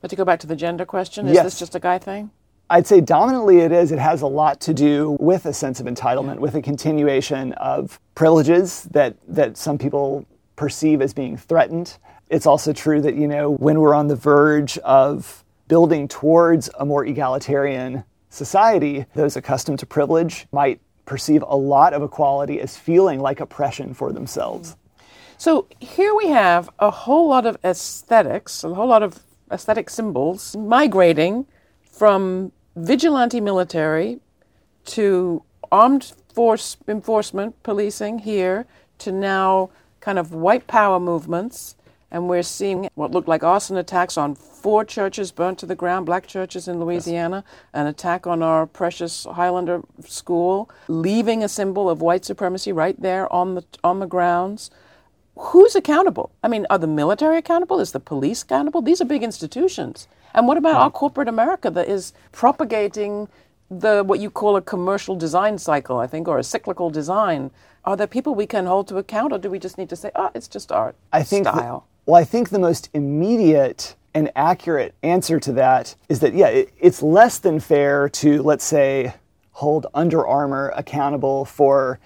But 0.00 0.10
to 0.10 0.16
go 0.16 0.24
back 0.24 0.40
to 0.40 0.46
the 0.46 0.56
gender 0.56 0.84
question, 0.86 1.26
is 1.28 1.34
Yes. 1.34 1.44
this 1.44 1.58
just 1.58 1.74
a 1.74 1.80
guy 1.80 1.98
thing? 1.98 2.30
I'd 2.72 2.86
say 2.86 3.00
dominantly 3.00 3.58
it 3.58 3.72
is. 3.72 3.90
It 3.90 3.98
has 3.98 4.22
a 4.22 4.28
lot 4.28 4.60
to 4.60 4.72
do 4.72 5.16
with 5.18 5.44
a 5.44 5.52
sense 5.52 5.80
of 5.80 5.86
entitlement, 5.86 6.38
with 6.38 6.54
a 6.54 6.62
continuation 6.62 7.52
of 7.54 7.98
privileges 8.14 8.84
that, 8.92 9.16
that 9.26 9.56
some 9.56 9.76
people 9.76 10.24
perceive 10.54 11.02
as 11.02 11.12
being 11.12 11.36
threatened. 11.36 11.98
It's 12.28 12.46
also 12.46 12.72
true 12.72 13.00
that, 13.02 13.16
you 13.16 13.26
know, 13.26 13.50
when 13.50 13.80
we're 13.80 13.94
on 13.94 14.06
the 14.06 14.14
verge 14.14 14.78
of 14.78 15.44
building 15.66 16.06
towards 16.06 16.70
a 16.78 16.84
more 16.84 17.04
egalitarian 17.04 18.04
society, 18.28 19.04
those 19.14 19.36
accustomed 19.36 19.80
to 19.80 19.86
privilege 19.86 20.46
might 20.52 20.80
perceive 21.06 21.42
a 21.48 21.56
lot 21.56 21.92
of 21.92 22.02
equality 22.04 22.60
as 22.60 22.76
feeling 22.76 23.18
like 23.18 23.40
oppression 23.40 23.92
for 23.94 24.12
themselves. 24.12 24.76
So 25.40 25.68
here 25.80 26.14
we 26.14 26.28
have 26.28 26.68
a 26.78 26.90
whole 26.90 27.26
lot 27.26 27.46
of 27.46 27.56
aesthetics, 27.64 28.62
a 28.62 28.74
whole 28.74 28.88
lot 28.88 29.02
of 29.02 29.20
aesthetic 29.50 29.88
symbols 29.88 30.54
migrating 30.54 31.46
from 31.90 32.52
vigilante 32.76 33.40
military 33.40 34.20
to 34.84 35.42
armed 35.72 36.12
force 36.34 36.76
enforcement, 36.86 37.62
policing 37.62 38.18
here, 38.18 38.66
to 38.98 39.12
now 39.12 39.70
kind 40.00 40.18
of 40.18 40.34
white 40.34 40.66
power 40.66 41.00
movements. 41.00 41.74
And 42.10 42.28
we're 42.28 42.42
seeing 42.42 42.90
what 42.94 43.12
looked 43.12 43.28
like 43.28 43.42
arson 43.42 43.78
attacks 43.78 44.18
on 44.18 44.34
four 44.34 44.84
churches 44.84 45.32
burnt 45.32 45.58
to 45.60 45.64
the 45.64 45.74
ground, 45.74 46.04
black 46.04 46.26
churches 46.26 46.68
in 46.68 46.78
Louisiana, 46.78 47.44
an 47.72 47.86
attack 47.86 48.26
on 48.26 48.42
our 48.42 48.66
precious 48.66 49.24
Highlander 49.24 49.80
school, 50.06 50.68
leaving 50.86 51.42
a 51.42 51.48
symbol 51.48 51.88
of 51.88 52.02
white 52.02 52.26
supremacy 52.26 52.72
right 52.72 53.00
there 53.00 53.32
on 53.32 53.54
the 53.54 53.64
on 53.82 54.00
the 54.00 54.06
grounds 54.06 54.70
who's 55.40 55.74
accountable? 55.74 56.30
I 56.42 56.48
mean, 56.48 56.66
are 56.70 56.78
the 56.78 56.86
military 56.86 57.38
accountable? 57.38 57.80
Is 57.80 57.92
the 57.92 58.00
police 58.00 58.42
accountable? 58.42 58.82
These 58.82 59.00
are 59.00 59.04
big 59.06 59.22
institutions. 59.22 60.06
And 60.34 60.46
what 60.46 60.56
about 60.56 60.76
our 60.76 60.90
corporate 60.90 61.28
America 61.28 61.70
that 61.70 61.88
is 61.88 62.12
propagating 62.30 63.28
the 63.70 64.04
what 64.04 64.20
you 64.20 64.30
call 64.30 64.56
a 64.56 64.62
commercial 64.62 65.16
design 65.16 65.58
cycle, 65.58 65.98
I 65.98 66.06
think, 66.06 66.28
or 66.28 66.38
a 66.38 66.44
cyclical 66.44 66.90
design? 66.90 67.50
Are 67.84 67.96
there 67.96 68.06
people 68.06 68.34
we 68.34 68.46
can 68.46 68.66
hold 68.66 68.86
to 68.88 68.98
account, 68.98 69.32
or 69.32 69.38
do 69.38 69.50
we 69.50 69.58
just 69.58 69.78
need 69.78 69.88
to 69.88 69.96
say, 69.96 70.10
"Oh, 70.14 70.30
it's 70.34 70.46
just 70.48 70.70
art 70.70 70.94
I 71.12 71.22
think 71.22 71.44
the- 71.44 71.80
well, 72.06 72.16
I 72.16 72.24
think 72.24 72.50
the 72.50 72.58
most 72.58 72.90
immediate 72.92 73.94
and 74.14 74.30
accurate 74.34 74.94
answer 75.02 75.38
to 75.40 75.52
that 75.52 75.94
is 76.08 76.20
that 76.20 76.34
yeah, 76.34 76.48
it, 76.48 76.72
it's 76.78 77.02
less 77.02 77.38
than 77.38 77.60
fair 77.60 78.08
to 78.08 78.42
let's 78.42 78.64
say 78.64 79.14
hold 79.52 79.86
Under 79.94 80.26
Armour 80.26 80.72
accountable 80.76 81.44
for 81.44 81.98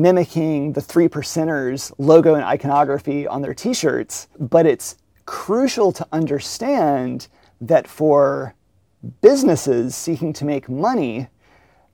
mimicking 0.00 0.72
the 0.72 0.80
three 0.80 1.08
percenters 1.08 1.92
logo 1.98 2.34
and 2.34 2.44
iconography 2.44 3.26
on 3.26 3.42
their 3.42 3.54
t-shirts, 3.54 4.28
but 4.38 4.66
it's 4.66 4.96
crucial 5.26 5.92
to 5.92 6.06
understand 6.12 7.28
that 7.60 7.86
for 7.86 8.54
businesses 9.20 9.94
seeking 9.94 10.32
to 10.32 10.44
make 10.44 10.68
money, 10.68 11.28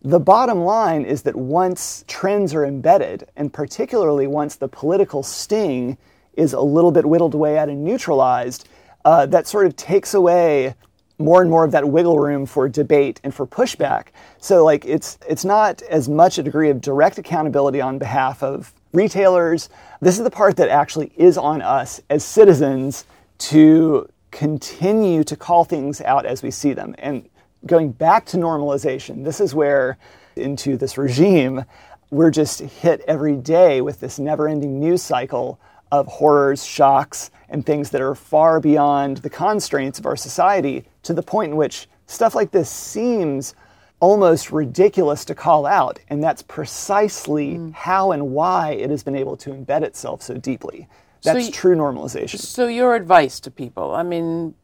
the 0.02 0.20
bottom 0.20 0.60
line 0.60 1.04
is 1.04 1.22
that 1.22 1.34
once 1.34 2.04
trends 2.06 2.54
are 2.54 2.64
embedded, 2.64 3.28
and 3.36 3.52
particularly 3.52 4.26
once 4.26 4.56
the 4.56 4.68
political 4.68 5.22
sting 5.22 5.98
is 6.34 6.52
a 6.52 6.60
little 6.60 6.92
bit 6.92 7.04
whittled 7.04 7.34
away 7.34 7.58
at 7.58 7.68
and 7.68 7.82
neutralized, 7.84 8.68
uh, 9.04 9.26
that 9.26 9.46
sort 9.46 9.66
of 9.66 9.74
takes 9.74 10.14
away 10.14 10.74
more 11.18 11.42
and 11.42 11.50
more 11.50 11.64
of 11.64 11.72
that 11.72 11.88
wiggle 11.88 12.18
room 12.18 12.46
for 12.46 12.68
debate 12.68 13.20
and 13.24 13.34
for 13.34 13.46
pushback. 13.46 14.06
So, 14.38 14.64
like, 14.64 14.84
it's 14.84 15.18
it's 15.28 15.44
not 15.44 15.82
as 15.82 16.08
much 16.08 16.38
a 16.38 16.42
degree 16.42 16.70
of 16.70 16.80
direct 16.80 17.18
accountability 17.18 17.80
on 17.80 17.98
behalf 17.98 18.42
of 18.42 18.72
retailers. 18.92 19.68
This 20.00 20.18
is 20.18 20.24
the 20.24 20.30
part 20.30 20.56
that 20.56 20.68
actually 20.68 21.12
is 21.16 21.36
on 21.36 21.60
us 21.60 22.00
as 22.08 22.24
citizens 22.24 23.04
to 23.38 24.08
continue 24.30 25.24
to 25.24 25.36
call 25.36 25.64
things 25.64 26.00
out 26.00 26.24
as 26.24 26.42
we 26.42 26.50
see 26.50 26.72
them. 26.72 26.94
And 26.98 27.28
going 27.66 27.92
back 27.92 28.26
to 28.26 28.36
normalization, 28.36 29.24
this 29.24 29.40
is 29.40 29.54
where, 29.54 29.98
into 30.36 30.76
this 30.76 30.96
regime, 30.96 31.64
we're 32.10 32.30
just 32.30 32.60
hit 32.60 33.02
every 33.06 33.36
day 33.36 33.80
with 33.80 34.00
this 34.00 34.18
never 34.18 34.48
ending 34.48 34.80
news 34.80 35.02
cycle 35.02 35.58
of 35.90 36.06
horrors, 36.06 36.64
shocks, 36.64 37.30
and 37.48 37.64
things 37.64 37.90
that 37.90 38.00
are 38.00 38.14
far 38.14 38.60
beyond 38.60 39.18
the 39.18 39.30
constraints 39.30 39.98
of 39.98 40.06
our 40.06 40.16
society 40.16 40.84
to 41.02 41.14
the 41.14 41.22
point 41.22 41.52
in 41.52 41.56
which 41.56 41.88
stuff 42.06 42.34
like 42.34 42.50
this 42.50 42.70
seems 42.70 43.54
almost 44.00 44.52
ridiculous 44.52 45.24
to 45.24 45.34
call 45.34 45.66
out. 45.66 45.98
And 46.08 46.22
that's 46.22 46.42
precisely 46.42 47.54
hmm. 47.54 47.70
how 47.70 48.12
and 48.12 48.30
why 48.30 48.72
it 48.72 48.90
has 48.90 49.02
been 49.02 49.16
able 49.16 49.36
to 49.38 49.50
embed 49.50 49.82
itself 49.82 50.22
so 50.22 50.34
deeply. 50.34 50.88
That's 51.22 51.46
y- 51.46 51.50
true 51.50 51.74
normalization. 51.74 52.38
So, 52.38 52.68
your 52.68 52.94
advice 52.94 53.40
to 53.40 53.50
people? 53.50 53.94
I 53.94 54.02
mean, 54.02 54.54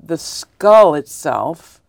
the 0.00 0.18
skull 0.18 0.94
itself, 0.94 1.80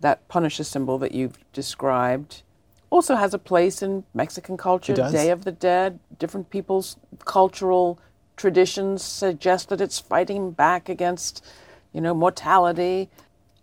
that 0.00 0.26
Punisher 0.28 0.64
symbol 0.64 0.98
that 0.98 1.12
you've 1.12 1.38
described, 1.52 2.42
also 2.88 3.16
has 3.16 3.34
a 3.34 3.38
place 3.38 3.82
in 3.82 4.04
Mexican 4.14 4.56
culture. 4.56 4.94
Day 4.94 5.30
of 5.30 5.44
the 5.44 5.52
Dead, 5.52 5.98
different 6.18 6.50
people's 6.50 6.96
cultural 7.24 7.98
traditions 8.40 9.04
suggest 9.04 9.68
that 9.68 9.80
it's 9.80 9.98
fighting 9.98 10.50
back 10.50 10.88
against, 10.88 11.44
you 11.92 12.00
know, 12.00 12.14
mortality. 12.14 13.10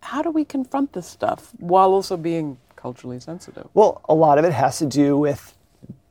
How 0.00 0.22
do 0.22 0.30
we 0.30 0.44
confront 0.44 0.92
this 0.92 1.06
stuff 1.06 1.52
while 1.58 1.90
also 1.92 2.16
being 2.16 2.58
culturally 2.76 3.18
sensitive? 3.18 3.66
Well, 3.74 4.00
a 4.08 4.14
lot 4.14 4.38
of 4.38 4.44
it 4.44 4.52
has 4.52 4.78
to 4.78 4.86
do 4.86 5.18
with 5.18 5.54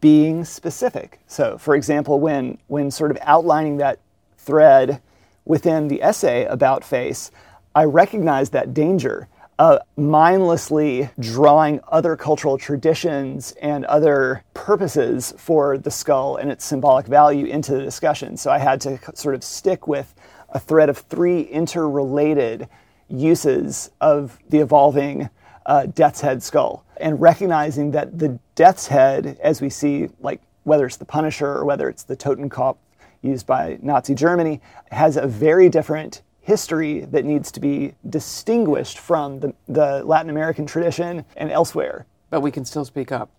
being 0.02 0.44
specific. 0.44 1.20
So, 1.28 1.58
for 1.58 1.76
example, 1.76 2.20
when 2.20 2.58
when 2.68 2.92
sort 2.92 3.10
of 3.10 3.18
outlining 3.22 3.78
that 3.78 4.00
thread 4.38 5.02
within 5.46 5.88
the 5.88 6.04
essay 6.04 6.44
about 6.46 6.84
face, 6.84 7.32
I 7.74 7.86
recognize 7.86 8.50
that 8.50 8.74
danger 8.74 9.30
of 9.60 9.82
mindlessly 9.96 11.10
drawing 11.20 11.80
other 11.88 12.16
cultural 12.16 12.58
traditions 12.58 13.54
and 13.62 13.86
other 13.86 14.44
purposes 14.54 15.34
for 15.38 15.78
the 15.78 15.90
skull 15.90 16.36
and 16.36 16.52
its 16.52 16.64
symbolic 16.64 17.08
value 17.08 17.46
into 17.46 17.74
the 17.74 17.82
discussion. 17.82 18.38
So 18.38 18.52
I 18.52 18.60
had 18.60 18.80
to 18.82 19.00
sort 19.16 19.34
of 19.34 19.44
stick 19.44 19.88
with 19.88 20.14
a 20.50 20.60
thread 20.60 20.90
of 20.90 21.00
three 21.00 21.42
interrelated 21.42 22.68
uses 23.10 23.90
of 24.00 24.38
the 24.50 24.60
evolving 24.60 25.30
uh, 25.66 25.88
death's 25.88 26.22
head 26.22 26.44
skull 26.44 26.86
and 26.98 27.20
recognizing 27.20 27.92
that 27.92 28.18
the 28.18 28.40
death's 28.56 28.88
head, 28.88 29.38
as 29.42 29.62
we 29.62 29.70
see, 29.70 30.10
like 30.20 30.42
whether 30.64 30.86
it's 30.86 30.98
the 30.98 31.06
Punisher 31.06 31.48
or 31.48 31.66
whether 31.66 31.90
it's 31.90 32.04
the 32.04 32.16
Totenkopf 32.16 32.78
used 33.22 33.46
by 33.46 33.78
Nazi 33.82 34.14
Germany, 34.14 34.62
has 34.92 35.18
a 35.18 35.28
very 35.28 35.70
different 35.70 36.22
history 36.48 37.02
that 37.02 37.26
needs 37.26 37.52
to 37.52 37.60
be 37.60 37.94
distinguished 38.10 38.98
from 38.98 39.42
the, 39.42 39.54
the 39.68 40.02
Latin 40.06 40.30
American 40.30 40.66
tradition 40.66 41.26
and 41.36 41.52
elsewhere. 41.52 42.06
But 42.30 42.40
we 42.40 42.52
can 42.52 42.64
still 42.64 42.86
speak 42.86 43.12
up. 43.12 43.30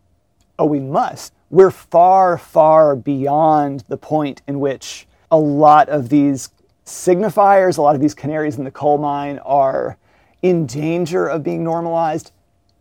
Oh, 0.58 0.66
we 0.66 0.78
must. 0.78 1.32
We're 1.48 1.70
far, 1.70 2.36
far 2.36 2.94
beyond 2.94 3.84
the 3.88 3.96
point 3.96 4.42
in 4.46 4.60
which 4.60 5.06
a 5.30 5.38
lot 5.38 5.88
of 5.88 6.10
these 6.10 6.50
signifiers, 6.84 7.78
a 7.78 7.82
lot 7.82 7.94
of 7.94 8.02
these 8.02 8.12
canaries 8.12 8.58
in 8.58 8.64
the 8.64 8.70
coal 8.70 8.98
mine 8.98 9.38
are 9.38 9.96
in 10.42 10.66
danger 10.66 11.26
of 11.26 11.42
being 11.42 11.64
normalized. 11.64 12.30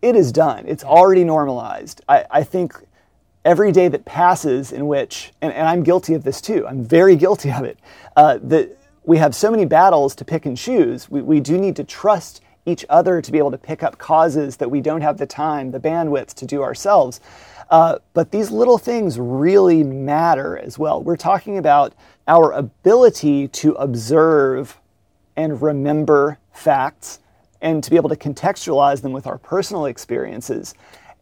It 0.02 0.14
is 0.14 0.30
done. 0.30 0.66
It's 0.68 0.84
already 0.84 1.24
normalized. 1.24 2.02
I, 2.06 2.26
I 2.30 2.42
think 2.44 2.74
every 3.46 3.72
day 3.72 3.88
that 3.88 4.04
passes 4.04 4.72
in 4.72 4.88
which, 4.88 5.32
and, 5.40 5.54
and, 5.54 5.66
I'm 5.66 5.82
guilty 5.82 6.12
of 6.12 6.22
this 6.22 6.42
too, 6.42 6.66
I'm 6.66 6.84
very 6.84 7.16
guilty 7.16 7.50
of 7.50 7.64
it, 7.64 7.78
uh, 8.14 8.38
that 8.42 8.77
we 9.08 9.16
have 9.16 9.34
so 9.34 9.50
many 9.50 9.64
battles 9.64 10.14
to 10.14 10.22
pick 10.22 10.44
and 10.44 10.54
choose. 10.54 11.10
We, 11.10 11.22
we 11.22 11.40
do 11.40 11.56
need 11.56 11.76
to 11.76 11.84
trust 11.84 12.42
each 12.66 12.84
other 12.90 13.22
to 13.22 13.32
be 13.32 13.38
able 13.38 13.50
to 13.52 13.56
pick 13.56 13.82
up 13.82 13.96
causes 13.96 14.58
that 14.58 14.70
we 14.70 14.82
don't 14.82 15.00
have 15.00 15.16
the 15.16 15.24
time, 15.24 15.70
the 15.70 15.80
bandwidth 15.80 16.34
to 16.34 16.44
do 16.44 16.62
ourselves. 16.62 17.22
Uh, 17.70 18.00
but 18.12 18.32
these 18.32 18.50
little 18.50 18.76
things 18.76 19.18
really 19.18 19.82
matter 19.82 20.58
as 20.58 20.78
well. 20.78 21.02
We're 21.02 21.16
talking 21.16 21.56
about 21.56 21.94
our 22.26 22.52
ability 22.52 23.48
to 23.48 23.72
observe 23.72 24.78
and 25.36 25.62
remember 25.62 26.36
facts 26.52 27.20
and 27.62 27.82
to 27.82 27.88
be 27.88 27.96
able 27.96 28.10
to 28.10 28.16
contextualize 28.16 29.00
them 29.00 29.12
with 29.12 29.26
our 29.26 29.38
personal 29.38 29.86
experiences. 29.86 30.74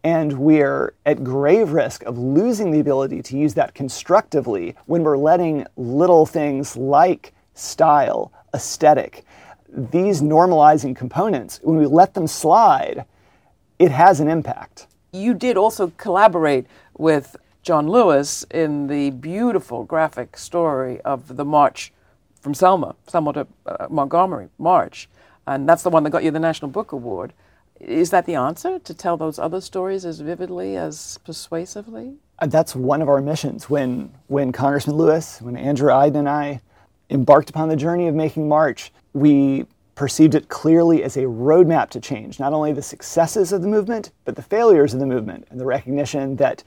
And 0.03 0.33
we're 0.33 0.93
at 1.05 1.23
grave 1.23 1.71
risk 1.71 2.03
of 2.03 2.17
losing 2.17 2.71
the 2.71 2.81
ability 2.81 3.21
to 3.21 3.37
use 3.37 3.53
that 3.53 3.73
constructively 3.73 4.75
when 4.87 5.03
we're 5.03 5.17
letting 5.17 5.65
little 5.77 6.25
things 6.25 6.75
like 6.75 7.33
style, 7.57 8.31
aesthetic, 8.53 9.25
these 9.69 10.21
normalizing 10.21 10.95
components, 10.95 11.59
when 11.63 11.77
we 11.77 11.85
let 11.85 12.13
them 12.13 12.27
slide, 12.27 13.05
it 13.79 13.91
has 13.91 14.19
an 14.19 14.27
impact. 14.27 14.87
You 15.11 15.33
did 15.33 15.57
also 15.57 15.91
collaborate 15.97 16.65
with 16.97 17.35
John 17.63 17.89
Lewis 17.89 18.45
in 18.51 18.87
the 18.87 19.11
beautiful 19.11 19.83
graphic 19.83 20.37
story 20.37 21.01
of 21.01 21.35
the 21.35 21.45
march 21.45 21.91
from 22.39 22.53
Selma, 22.53 22.95
Selma 23.07 23.33
to 23.33 23.47
uh, 23.65 23.87
Montgomery 23.89 24.49
March. 24.57 25.09
And 25.45 25.67
that's 25.67 25.83
the 25.83 25.89
one 25.89 26.03
that 26.03 26.11
got 26.11 26.23
you 26.23 26.31
the 26.31 26.39
National 26.39 26.71
Book 26.71 26.91
Award. 26.91 27.33
Is 27.79 28.09
that 28.09 28.25
the 28.25 28.35
answer 28.35 28.79
to 28.79 28.93
tell 28.93 29.17
those 29.17 29.37
other 29.37 29.61
stories 29.61 30.05
as 30.05 30.19
vividly, 30.19 30.75
as 30.75 31.19
persuasively? 31.23 32.15
Uh, 32.39 32.47
that's 32.47 32.75
one 32.75 33.01
of 33.01 33.09
our 33.09 33.21
missions. 33.21 33.69
When, 33.69 34.13
when 34.27 34.51
Congressman 34.51 34.95
Lewis, 34.95 35.41
when 35.41 35.55
Andrew 35.57 35.89
Aydin 35.89 36.15
and 36.19 36.29
I 36.29 36.61
embarked 37.09 37.49
upon 37.49 37.69
the 37.69 37.75
journey 37.75 38.07
of 38.07 38.15
making 38.15 38.47
March, 38.47 38.91
we 39.13 39.65
perceived 39.95 40.35
it 40.35 40.47
clearly 40.47 41.03
as 41.03 41.17
a 41.17 41.23
roadmap 41.23 41.89
to 41.89 41.99
change, 41.99 42.39
not 42.39 42.53
only 42.53 42.71
the 42.71 42.81
successes 42.81 43.51
of 43.51 43.61
the 43.61 43.67
movement, 43.67 44.11
but 44.25 44.35
the 44.35 44.41
failures 44.41 44.93
of 44.93 44.99
the 44.99 45.05
movement, 45.05 45.47
and 45.49 45.59
the 45.59 45.65
recognition 45.65 46.35
that 46.35 46.63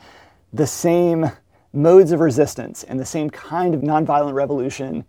the 0.52 0.66
same 0.66 1.30
modes 1.72 2.10
of 2.10 2.18
resistance 2.18 2.82
and 2.82 2.98
the 2.98 3.04
same 3.04 3.30
kind 3.30 3.74
of 3.74 3.82
nonviolent 3.82 4.34
revolution 4.34 5.04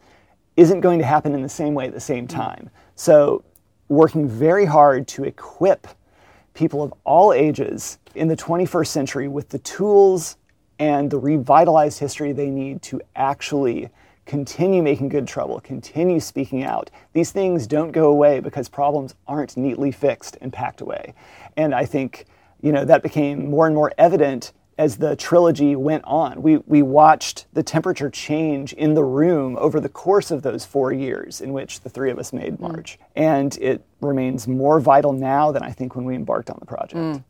isn't 0.56 0.82
going 0.82 1.00
to 1.00 1.06
happen 1.06 1.34
in 1.34 1.41
the 1.41 1.50
same 1.50 1.74
way 1.74 1.88
at 1.88 1.94
the 1.94 2.00
same 2.00 2.28
time. 2.28 2.70
So 2.96 3.44
working 3.88 4.28
very 4.28 4.65
hard 4.65 5.08
to 5.08 5.24
equip 5.24 5.88
people 6.54 6.84
of 6.84 6.94
all 7.04 7.34
ages 7.34 7.98
in 8.13 8.28
the 8.28 8.36
21st 8.36 8.88
century 8.88 9.28
with 9.28 9.50
the 9.50 9.60
tools 9.60 10.38
and 10.78 11.10
the 11.10 11.17
revitalized 11.17 12.00
history 12.00 12.34
they 12.34 12.50
need 12.50 12.82
to 12.84 13.02
actually 13.15 13.89
continue 14.32 14.82
making 14.82 15.10
good 15.10 15.28
trouble, 15.28 15.60
continue 15.60 16.17
speaking 16.17 16.63
out. 16.63 16.89
These 17.12 17.32
things 17.32 17.67
don't 17.67 17.91
go 17.91 18.10
away 18.10 18.39
because 18.39 18.70
problems 18.70 19.13
aren't 19.28 19.58
neatly 19.58 19.91
fixed 19.91 20.38
and 20.39 20.54
packed 20.54 20.80
away. 20.80 21.13
And 21.58 21.76
I 21.76 21.84
think, 21.84 22.28
you 22.62 22.72
know, 22.72 22.86
that 22.86 23.04
became 23.04 23.50
more 23.50 23.65
and 23.65 23.76
more 23.76 23.91
evident 23.98 24.54
as 24.78 24.96
the 24.96 25.17
trilogy 25.17 25.76
went 25.76 26.06
on. 26.06 26.41
We, 26.41 26.60
we 26.60 26.82
watched 26.82 27.46
the 27.52 27.62
temperature 27.62 28.10
change 28.10 28.72
in 28.72 28.94
the 28.94 29.04
room 29.04 29.58
over 29.60 29.82
the 29.82 29.89
course 29.89 30.32
of 30.32 30.44
those 30.44 30.63
four 30.63 30.94
years 30.94 31.41
in 31.41 31.52
which 31.52 31.82
the 31.82 31.89
three 31.89 32.10
of 32.10 32.17
us 32.17 32.32
made 32.32 32.54
mm. 32.54 32.62
March. 32.62 32.98
Mm. 33.02 33.06
And 33.17 33.58
it 33.58 33.86
remains 34.00 34.48
more 34.48 34.80
vital 34.80 35.12
now 35.12 35.52
than 35.52 35.62
I 35.62 35.72
think 35.72 35.94
when 35.94 36.06
we 36.06 36.15
embarked 36.15 36.50
on 36.50 36.56
the 36.58 36.65
project. 36.65 36.96
Mm. 36.96 37.24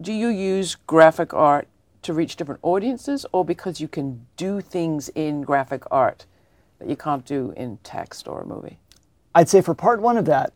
Do 0.00 0.12
you 0.12 0.28
use 0.28 0.76
graphic 0.86 1.34
art 1.34 1.66
to 2.02 2.12
reach 2.12 2.36
different 2.36 2.60
audiences 2.62 3.24
or 3.32 3.44
because 3.44 3.80
you 3.80 3.88
can 3.88 4.26
do 4.36 4.60
things 4.60 5.08
in 5.10 5.42
graphic 5.42 5.84
art 5.90 6.26
that 6.78 6.88
you 6.88 6.96
can't 6.96 7.24
do 7.24 7.52
in 7.56 7.78
text 7.84 8.28
or 8.28 8.42
a 8.42 8.46
movie? 8.46 8.78
I'd 9.34 9.48
say 9.48 9.60
for 9.60 9.74
part 9.74 10.00
one 10.02 10.16
of 10.16 10.24
that, 10.26 10.52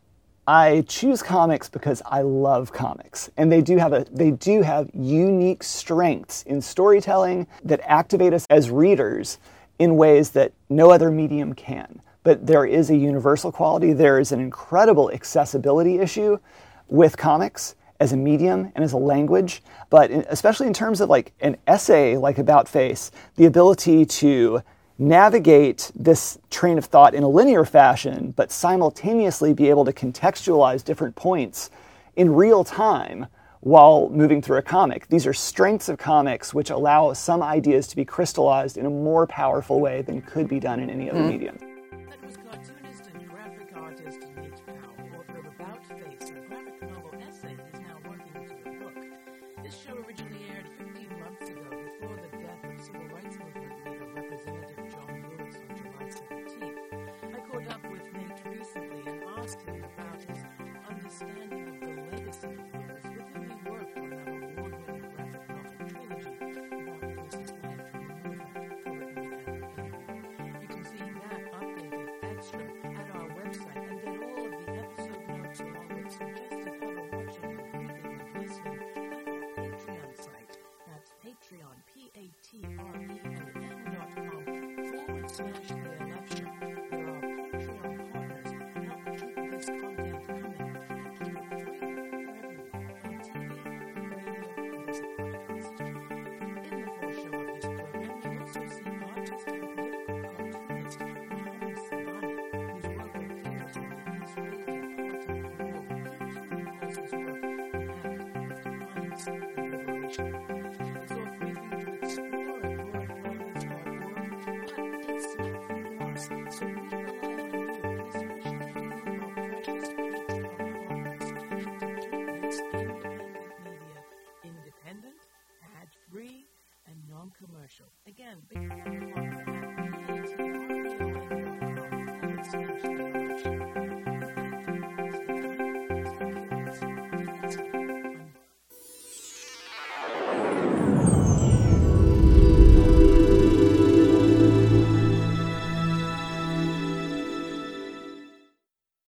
I 0.47 0.85
choose 0.87 1.21
comics 1.21 1.67
because 1.67 2.01
I 2.05 2.21
love 2.21 2.71
comics, 2.71 3.29
and 3.35 3.51
they 3.51 3.61
do 3.61 3.77
have 3.77 3.91
a 3.91 4.05
they 4.09 4.31
do 4.31 4.61
have 4.61 4.89
unique 4.93 5.61
strengths 5.61 6.43
in 6.43 6.61
storytelling 6.61 7.47
that 7.65 7.81
activate 7.83 8.31
us 8.31 8.45
as 8.49 8.71
readers 8.71 9.39
in 9.77 9.97
ways 9.97 10.29
that 10.31 10.53
no 10.69 10.89
other 10.89 11.11
medium 11.11 11.53
can. 11.53 12.01
But 12.23 12.47
there 12.47 12.65
is 12.65 12.89
a 12.89 12.95
universal 12.95 13.51
quality. 13.51 13.91
There 13.91 14.19
is 14.19 14.31
an 14.31 14.39
incredible 14.39 15.11
accessibility 15.11 15.99
issue 15.99 16.39
with 16.87 17.17
comics 17.17 17.75
as 17.99 18.13
a 18.13 18.17
medium 18.17 18.71
and 18.75 18.83
as 18.83 18.93
a 18.93 18.97
language, 18.97 19.63
but 19.89 20.11
in, 20.11 20.25
especially 20.29 20.67
in 20.67 20.73
terms 20.73 21.01
of 21.01 21.09
like 21.09 21.33
an 21.39 21.57
essay 21.65 22.17
like 22.17 22.37
About 22.37 22.67
Face, 22.67 23.11
the 23.35 23.45
ability 23.45 24.05
to 24.05 24.61
navigate 24.99 25.91
this 25.95 26.39
train 26.49 26.77
of 26.77 26.85
thought 26.85 27.13
in 27.13 27.23
a 27.23 27.27
linear 27.27 27.65
fashion, 27.65 28.33
but 28.35 28.51
simultaneously 28.51 29.53
be 29.53 29.69
able 29.69 29.85
to 29.85 29.93
contextualize 29.93 30.83
different 30.83 31.15
points 31.15 31.69
in 32.15 32.33
real 32.33 32.63
time 32.63 33.27
while 33.61 34.09
moving 34.09 34.41
through 34.41 34.57
a 34.57 34.61
comic. 34.61 35.07
These 35.07 35.27
are 35.27 35.33
strengths 35.33 35.89
of 35.89 35.97
comics 35.97 36.53
which 36.53 36.69
allow 36.69 37.13
some 37.13 37.43
ideas 37.43 37.87
to 37.87 37.95
be 37.95 38.05
crystallized 38.05 38.77
in 38.77 38.85
a 38.85 38.89
more 38.89 39.27
powerful 39.27 39.79
way 39.79 40.01
than 40.01 40.21
could 40.21 40.47
be 40.47 40.59
done 40.59 40.79
in 40.79 40.89
any 40.89 41.09
other 41.09 41.19
mm. 41.19 41.29
medium. 41.29 41.76